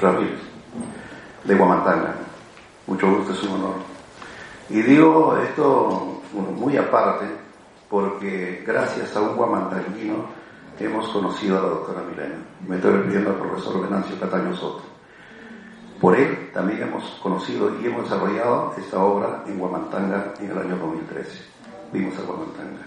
Ramírez, 0.01 0.41
de 1.45 1.55
Guamantanga. 1.55 2.15
Mucho 2.87 3.11
gusto, 3.11 3.33
es 3.33 3.43
un 3.45 3.55
honor. 3.55 3.75
Y 4.71 4.83
digo 4.83 5.39
esto 5.39 6.23
muy 6.33 6.77
aparte, 6.77 7.27
porque 7.89 8.63
gracias 8.67 9.17
a 9.17 9.21
un 9.21 9.37
guamantanguino 9.37 10.27
hemos 10.79 11.09
conocido 11.09 11.59
a 11.59 11.63
la 11.63 11.69
doctora 11.69 12.03
Milena. 12.03 12.37
Me 12.67 12.77
estoy 12.77 12.93
refiriendo 12.93 13.31
al 13.31 13.37
profesor 13.37 13.83
Venancio 13.83 14.19
Cataño 14.21 14.55
Soto. 14.55 14.83
Por 16.01 16.15
él 16.15 16.51
también 16.53 16.83
hemos 16.83 17.05
conocido 17.23 17.81
y 17.81 17.87
hemos 17.87 18.05
desarrollado 18.05 18.73
esta 18.79 19.03
obra 19.03 19.43
en 19.47 19.59
Guamantanga 19.59 20.35
en 20.39 20.51
el 20.51 20.59
año 20.59 20.77
2013. 20.77 21.31
Vimos 21.93 22.17
a 22.19 22.23
Guamantanga. 22.23 22.83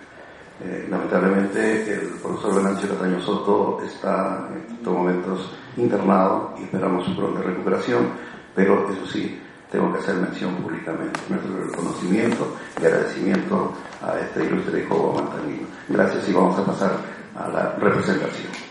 Eh, 0.63 0.87
lamentablemente 0.89 1.91
el 1.93 2.07
profesor 2.21 2.55
Venancio 2.55 2.89
Cataño 2.89 3.19
Soto 3.19 3.81
está 3.83 4.47
en 4.53 4.75
estos 4.75 4.93
momentos 4.93 5.51
internado 5.75 6.53
y 6.59 6.63
esperamos 6.63 7.05
su 7.05 7.15
pronta 7.15 7.41
recuperación, 7.41 8.09
pero 8.55 8.89
eso 8.89 9.05
sí, 9.07 9.41
tengo 9.71 9.93
que 9.93 9.99
hacer 9.99 10.15
mención 10.15 10.55
públicamente 10.55 11.19
nuestro 11.29 11.63
reconocimiento 11.63 12.57
y 12.81 12.85
agradecimiento 12.85 13.73
a 14.01 14.19
este 14.19 14.45
ilustre 14.45 14.83
hijo 14.83 14.95
guamantanguino. 14.95 15.67
Gracias 15.87 16.27
y 16.27 16.33
vamos 16.33 16.59
a 16.59 16.65
pasar 16.65 16.91
a 17.35 17.47
la 17.47 17.75
representación. 17.79 18.70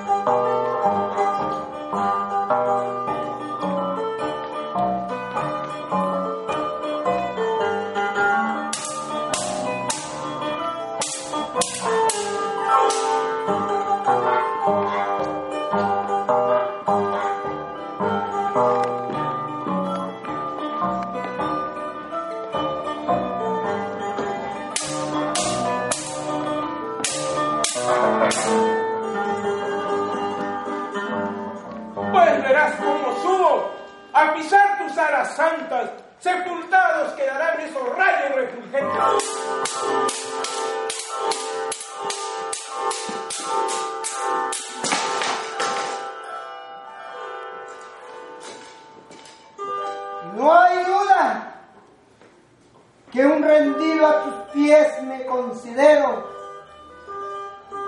considero 55.41 56.23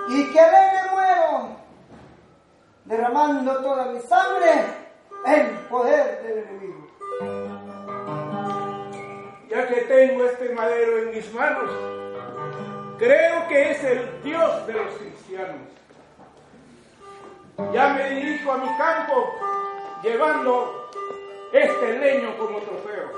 y 0.10 0.26
que 0.32 0.42
me 0.42 0.92
muero, 0.92 1.56
derramando 2.86 3.62
toda 3.62 3.86
mi 3.86 4.00
sangre 4.02 4.52
en 5.26 5.58
poder 5.70 6.24
del 6.24 6.38
enemigo. 6.40 6.88
Ya 9.50 9.68
que 9.68 9.82
tengo 9.82 10.26
este 10.26 10.50
madero 10.50 10.98
en 11.00 11.12
mis 11.12 11.34
manos, 11.34 11.70
creo 12.98 13.48
que 13.48 13.72
es 13.72 13.84
el 13.84 14.24
Dios 14.24 14.68
de 14.68 14.74
los 14.74 14.94
cristianos. 14.96 15.62
Ya 17.72 17.90
me 17.90 18.10
dirijo 18.10 18.52
a 18.52 18.58
mi 18.58 18.78
campo 18.78 19.32
llevando 20.02 20.90
este 21.54 22.00
leño 22.00 22.36
como 22.38 22.60
trofeo. 22.60 23.12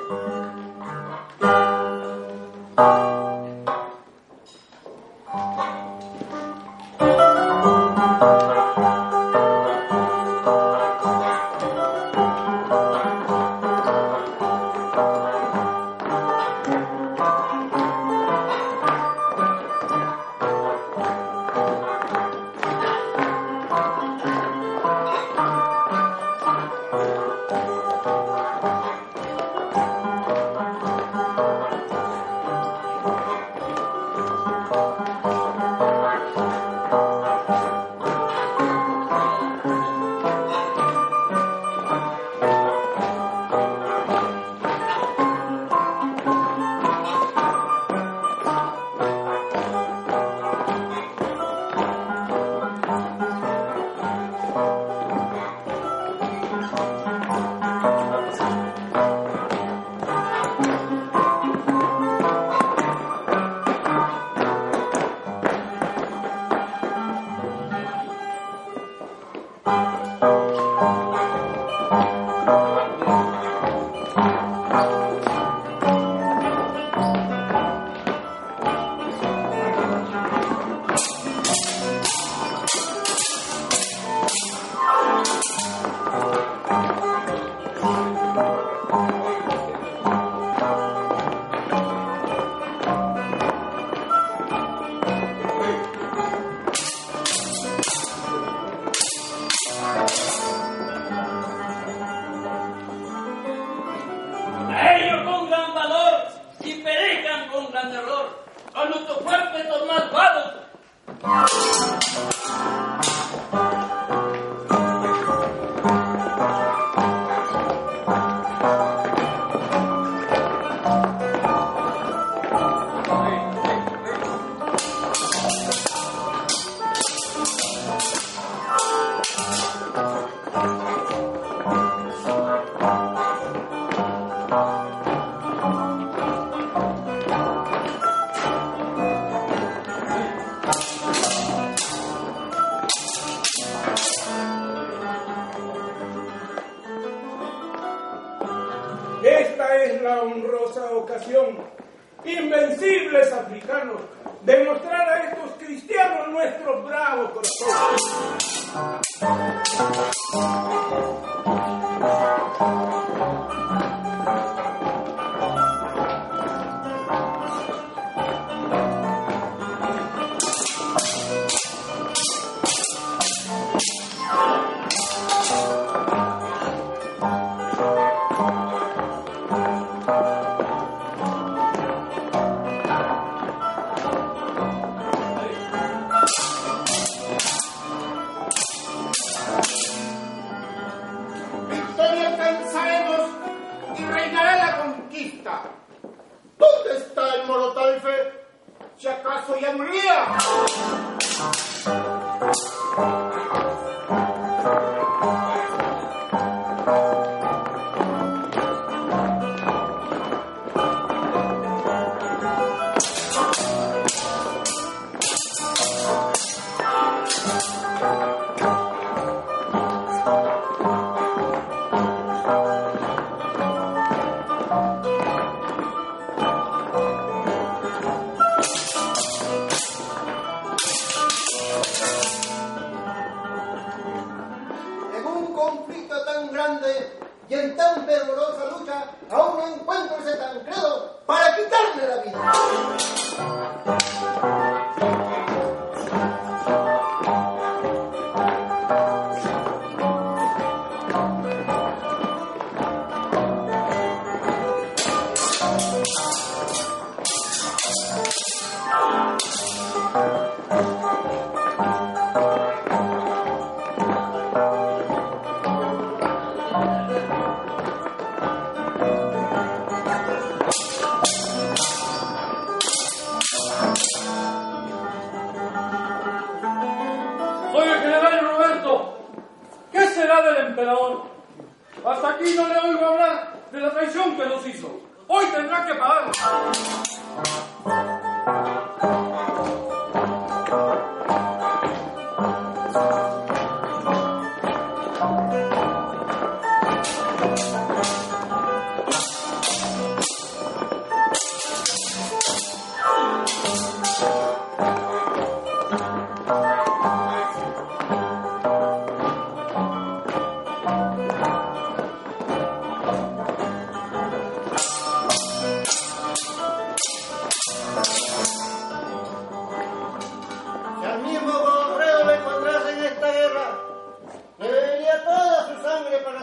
Gran 107.72 107.92
error. 107.92 108.46
A 108.74 108.86
nuestros 108.86 109.20
fuertes 109.20 109.68
son 109.68 109.88
malvados. 109.88 110.54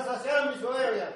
a 0.03 0.05
saciar 0.05 0.51
mi 0.51 0.61
soberbia. 0.61 1.09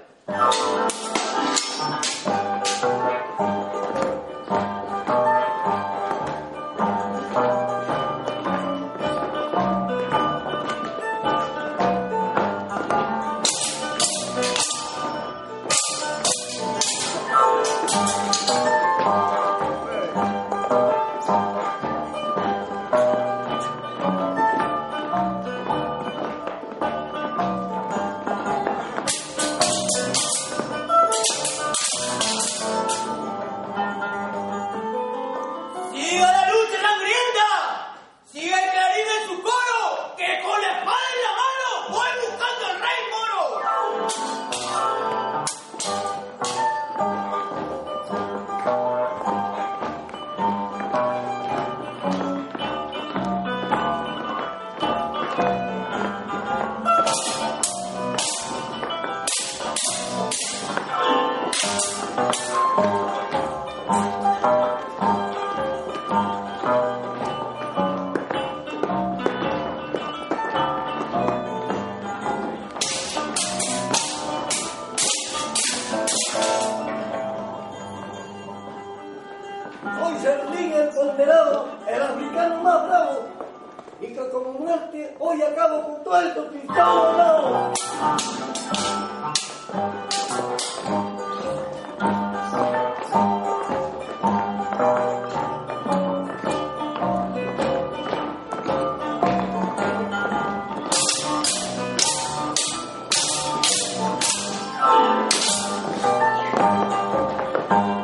Bye. 107.69 107.96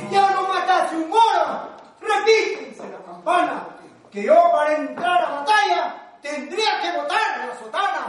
Cristiano 0.00 0.48
matase 0.48 0.96
un 0.96 1.08
moro, 1.08 1.68
repítense 2.00 2.88
la 2.88 2.98
campana, 3.04 3.66
que 4.10 4.22
yo 4.22 4.50
para 4.50 4.74
entrar 4.74 5.22
a 5.22 5.30
batalla 5.40 5.94
tendría 6.22 6.80
que 6.80 6.92
botar 6.92 7.20
la 7.46 7.58
sotana. 7.58 8.06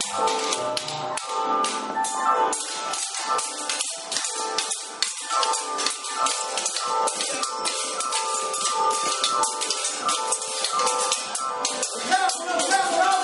Una 12.42 12.56
gran 12.68 12.88
bravo 12.96 13.21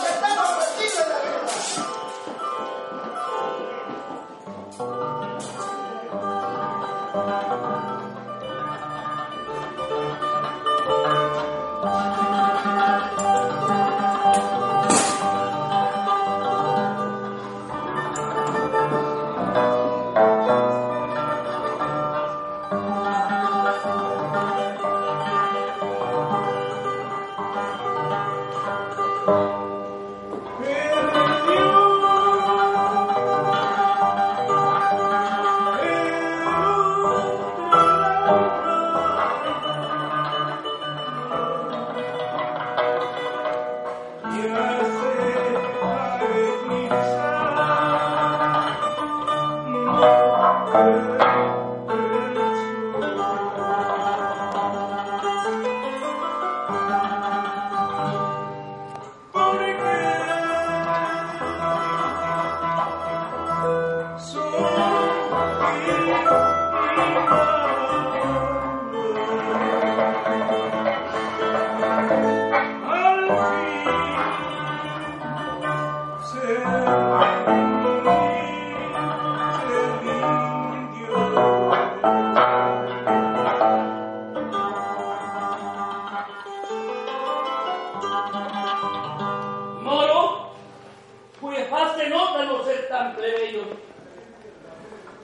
se 91.98 92.10
nota 92.10 92.46
no 92.46 92.64
ser 92.64 92.88
tan 92.88 93.16
plebeyo. 93.16 93.64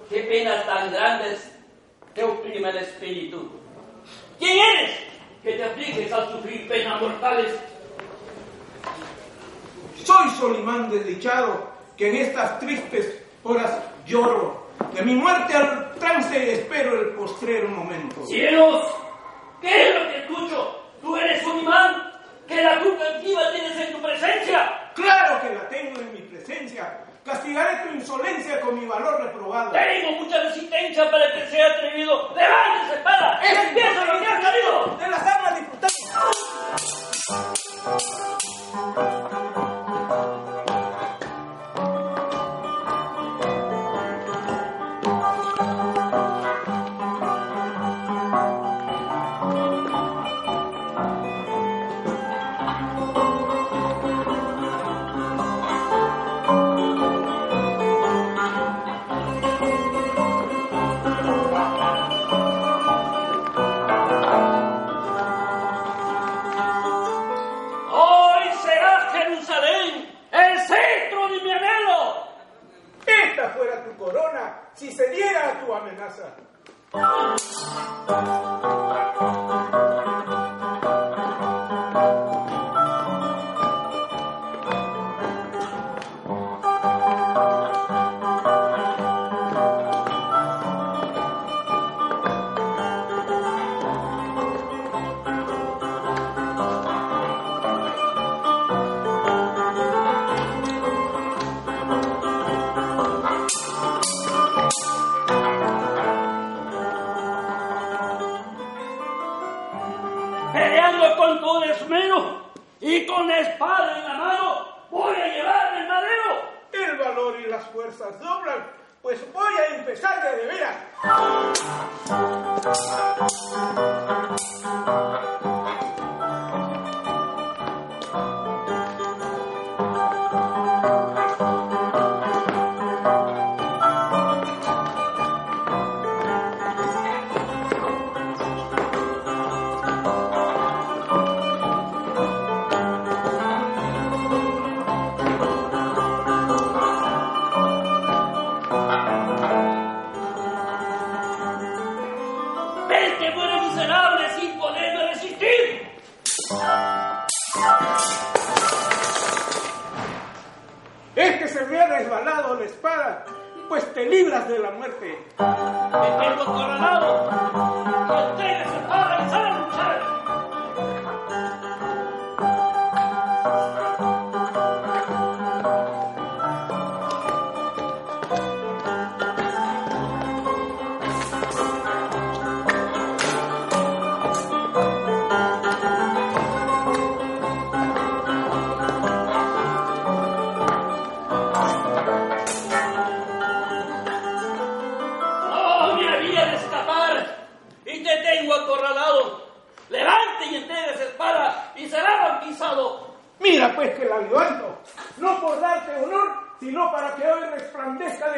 Qué 0.09 0.23
penas 0.23 0.65
tan 0.65 0.91
grandes 0.91 1.51
te 2.13 2.23
oprime 2.23 2.69
el 2.69 2.77
espíritu. 2.77 3.49
¿Quién 4.39 4.57
eres 4.57 4.91
que 5.43 5.53
te 5.53 5.63
afliges 5.63 6.11
al 6.11 6.31
sufrir 6.31 6.67
penas 6.67 7.01
mortales? 7.01 7.53
Soy 10.03 10.29
Solimán 10.31 10.89
desdichado, 10.89 11.69
que 11.95 12.09
en 12.09 12.15
estas 12.17 12.59
tristes 12.59 13.23
horas 13.43 13.79
lloro. 14.05 14.63
De 14.93 15.01
mi 15.03 15.13
muerte 15.13 15.53
al 15.53 15.93
trance 15.95 16.53
espero 16.53 16.99
el 16.99 17.09
postrero 17.09 17.69
momento. 17.69 18.25
¡Cielos! 18.25 18.87
¿Qué 19.61 19.89
es 19.89 19.95
lo 19.95 20.09
que 20.09 20.17
escucho? 20.19 20.81
¿Tú 21.01 21.15
eres 21.15 21.45
un 21.45 21.59
imán? 21.59 22.11
¿Que 22.47 22.61
la 22.61 22.79
culpa 22.79 23.03
activa 23.15 23.51
tienes 23.53 23.77
en 23.77 23.93
tu 23.93 24.01
presencia? 24.01 24.82
Claro 24.95 25.41
que 25.41 25.49
la 25.53 25.67
tengo 25.69 25.99
en 25.99 26.13
mi 26.13 26.21
presencia. 26.21 26.99
Castigaré 27.25 27.87
tu 27.87 27.95
insolencia 27.95 28.59
con 28.61 28.79
mi 28.79 28.85
valor 28.85 29.23
reprobado. 29.23 29.71
Tengo 29.71 30.11
mucha 30.23 30.39
resistencia 30.43 31.09
para 31.09 31.31
que 31.33 31.47
sea 31.47 31.67
atrevido. 31.67 32.33
¡Levántese, 32.35 32.95
espada! 32.95 33.39
¡Empieza 33.41 34.05
lo 34.05 34.19
que 34.19 34.25
ha 34.27 34.41
salido! 34.41 34.97
De 34.97 35.07
las 35.07 35.21
armas 35.21 35.55
diputadas. 35.55 35.93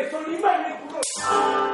Sol 0.04 0.26
y 0.28 0.38
mar 0.42 1.65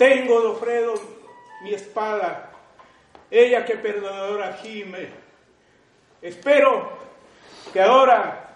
Tengo, 0.00 0.40
Godofredo, 0.40 0.94
mi 1.60 1.74
espada, 1.74 2.52
ella 3.30 3.66
que 3.66 3.76
perdonadora 3.76 4.54
gime. 4.54 5.10
Espero 6.22 6.88
que 7.70 7.82
ahora 7.82 8.48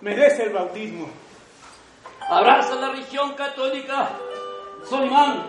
me 0.00 0.16
des 0.16 0.38
el 0.38 0.48
bautismo. 0.48 1.10
Abraza 2.26 2.74
la 2.76 2.92
religión 2.92 3.34
católica, 3.34 4.12
Solimán, 4.88 5.46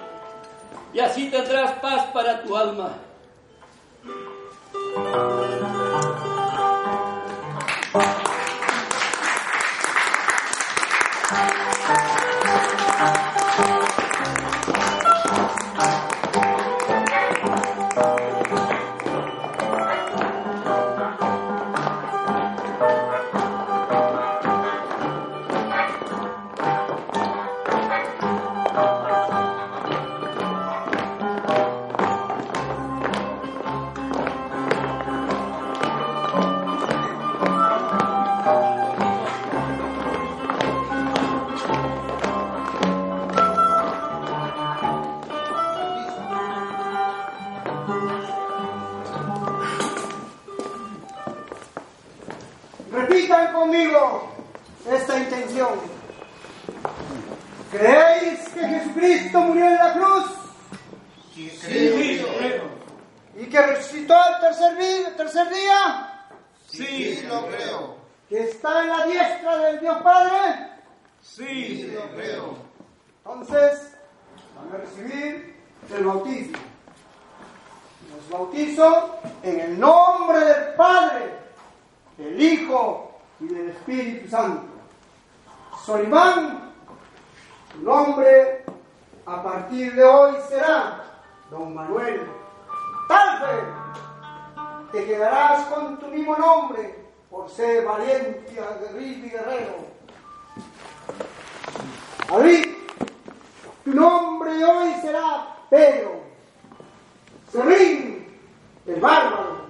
y 0.92 1.00
así 1.00 1.32
tendrás 1.32 1.80
paz 1.80 2.08
para 2.08 2.44
tu 2.44 2.58
alma. 2.58 2.98
Repitan 53.16 53.54
conmigo 53.54 54.30
esta 54.92 55.18
intención. 55.18 55.70
¿Creéis 57.72 58.40
que 58.50 58.60
Jesucristo 58.60 59.40
murió 59.40 59.68
en 59.68 59.76
la 59.76 59.94
cruz 59.94 60.26
Sí, 61.34 62.20
Godofredo. 62.20 62.64
y 63.38 63.46
que 63.46 63.62
resucitó 63.62 64.22
al 64.22 64.42
tercer, 64.42 65.16
tercer 65.16 65.50
día? 65.50 66.26
Sí, 66.68 67.24
lo 67.30 67.48
creo. 67.48 67.96
¿Que 68.28 68.50
está 68.50 68.82
en 68.84 68.90
la 68.90 69.06
diestra 69.06 69.58
del 69.60 69.80
Dios 69.80 69.98
Padre? 70.02 70.72
sí, 71.22 71.90
lo 71.96 72.10
creo. 72.18 72.58
Entonces 73.20 73.94
van 74.58 74.74
a 74.74 74.84
recibir 74.84 75.56
el 75.96 76.04
bautismo. 76.04 76.58
Los 78.14 78.30
bautizo 78.30 79.20
en 79.42 79.60
el 79.62 79.80
nombre 79.80 80.40
del 80.40 80.74
Padre, 80.76 81.34
del 82.18 82.42
Hijo 82.42 83.05
y 83.40 83.48
del 83.48 83.70
Espíritu 83.70 84.30
Santo. 84.30 84.64
Solimán, 85.84 86.72
tu 87.74 87.82
nombre 87.82 88.64
a 89.26 89.44
partir 89.44 89.94
de 89.94 90.04
hoy 90.04 90.36
será 90.48 91.04
Don 91.52 91.74
Manuel. 91.74 92.22
Tal 93.08 93.42
vez 93.42 94.92
te 94.92 95.06
quedarás 95.06 95.66
con 95.68 95.98
tu 95.98 96.08
mismo 96.08 96.38
nombre 96.38 96.96
por 97.30 97.50
ser 97.50 97.86
valiente, 97.86 98.60
aguerrido 98.60 99.26
y 99.26 99.30
guerrero. 99.30 99.76
David, 102.30 102.66
tu 103.84 103.92
nombre 103.92 104.64
hoy 104.64 104.94
será 105.02 105.56
Pedro. 105.70 106.22
Serrín, 107.52 108.40
el 108.88 109.00
bárbaro. 109.00 109.66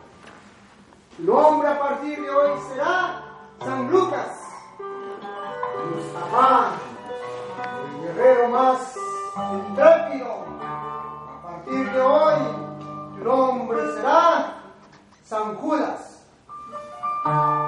Tu 1.17 1.23
nombre 1.23 1.67
a 1.69 1.79
partir 1.79 2.21
de 2.21 2.29
hoy 2.29 2.59
será 2.69 3.24
San 3.65 3.89
Lucas. 3.89 4.29
Mustafa, 5.95 6.73
el 7.95 8.01
guerrero 8.03 8.49
más 8.49 8.95
intrépido. 9.53 10.45
A 10.61 11.41
partir 11.41 11.91
de 11.91 11.99
hoy, 11.99 12.35
tu 13.17 13.23
nombre 13.23 13.79
será 13.95 14.57
San 15.23 15.55
Judas. 15.55 16.27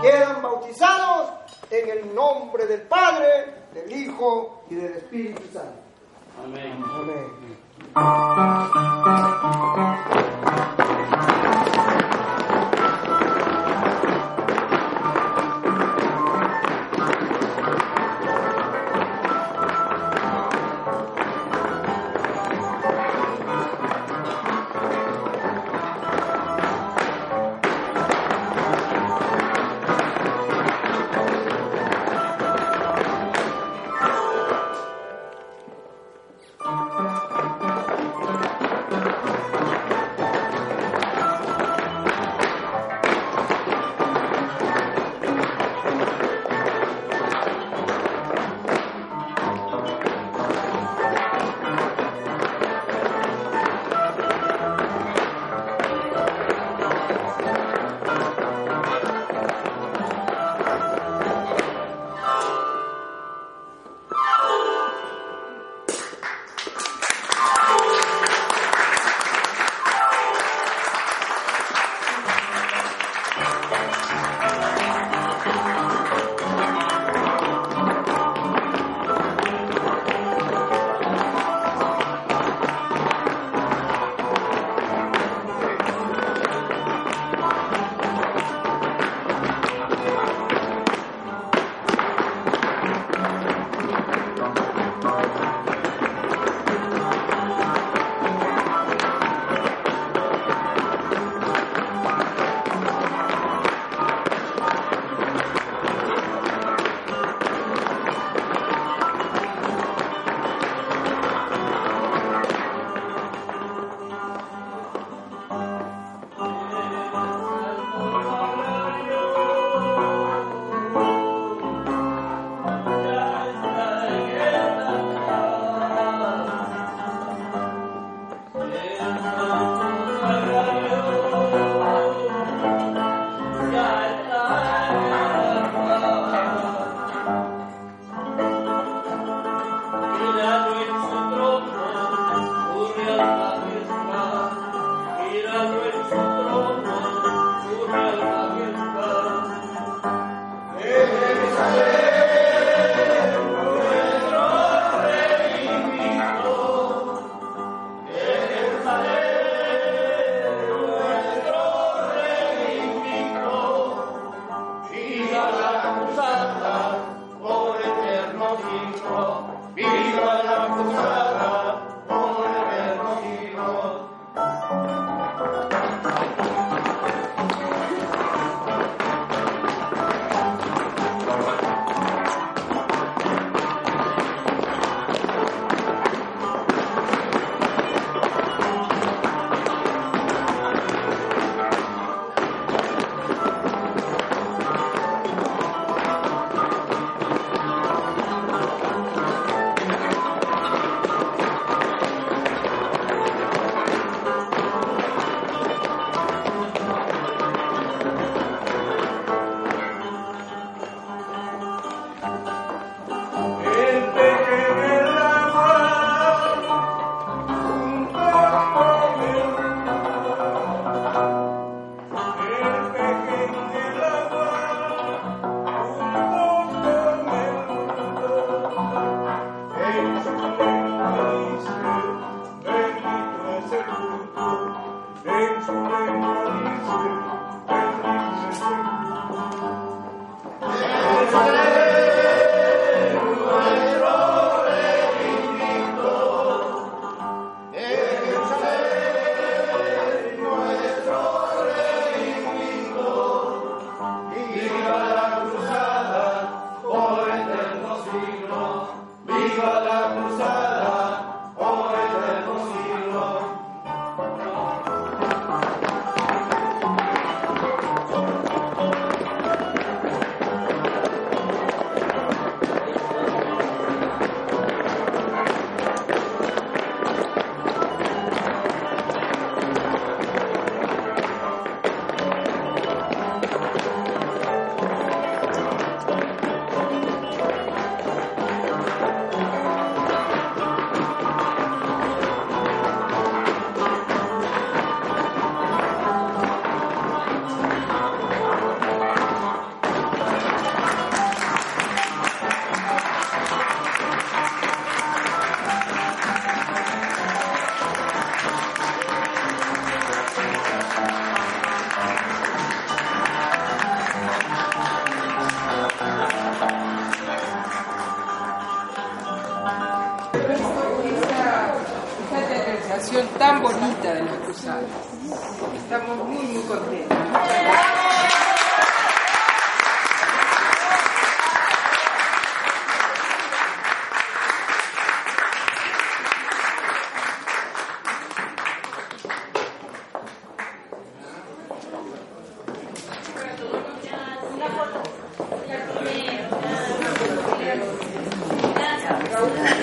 Quedan 0.04 0.44
bautizados 0.44 1.32
en 1.72 1.90
el 1.90 2.14
nombre 2.14 2.68
del 2.68 2.84
Padre, 2.84 3.64
del 3.74 3.92
Hijo 3.92 4.66
y 4.70 4.76
del 4.76 4.98
Espíritu 4.98 5.42
Santo. 5.52 5.80
Amén. 6.44 6.84
Amén. 7.96 10.27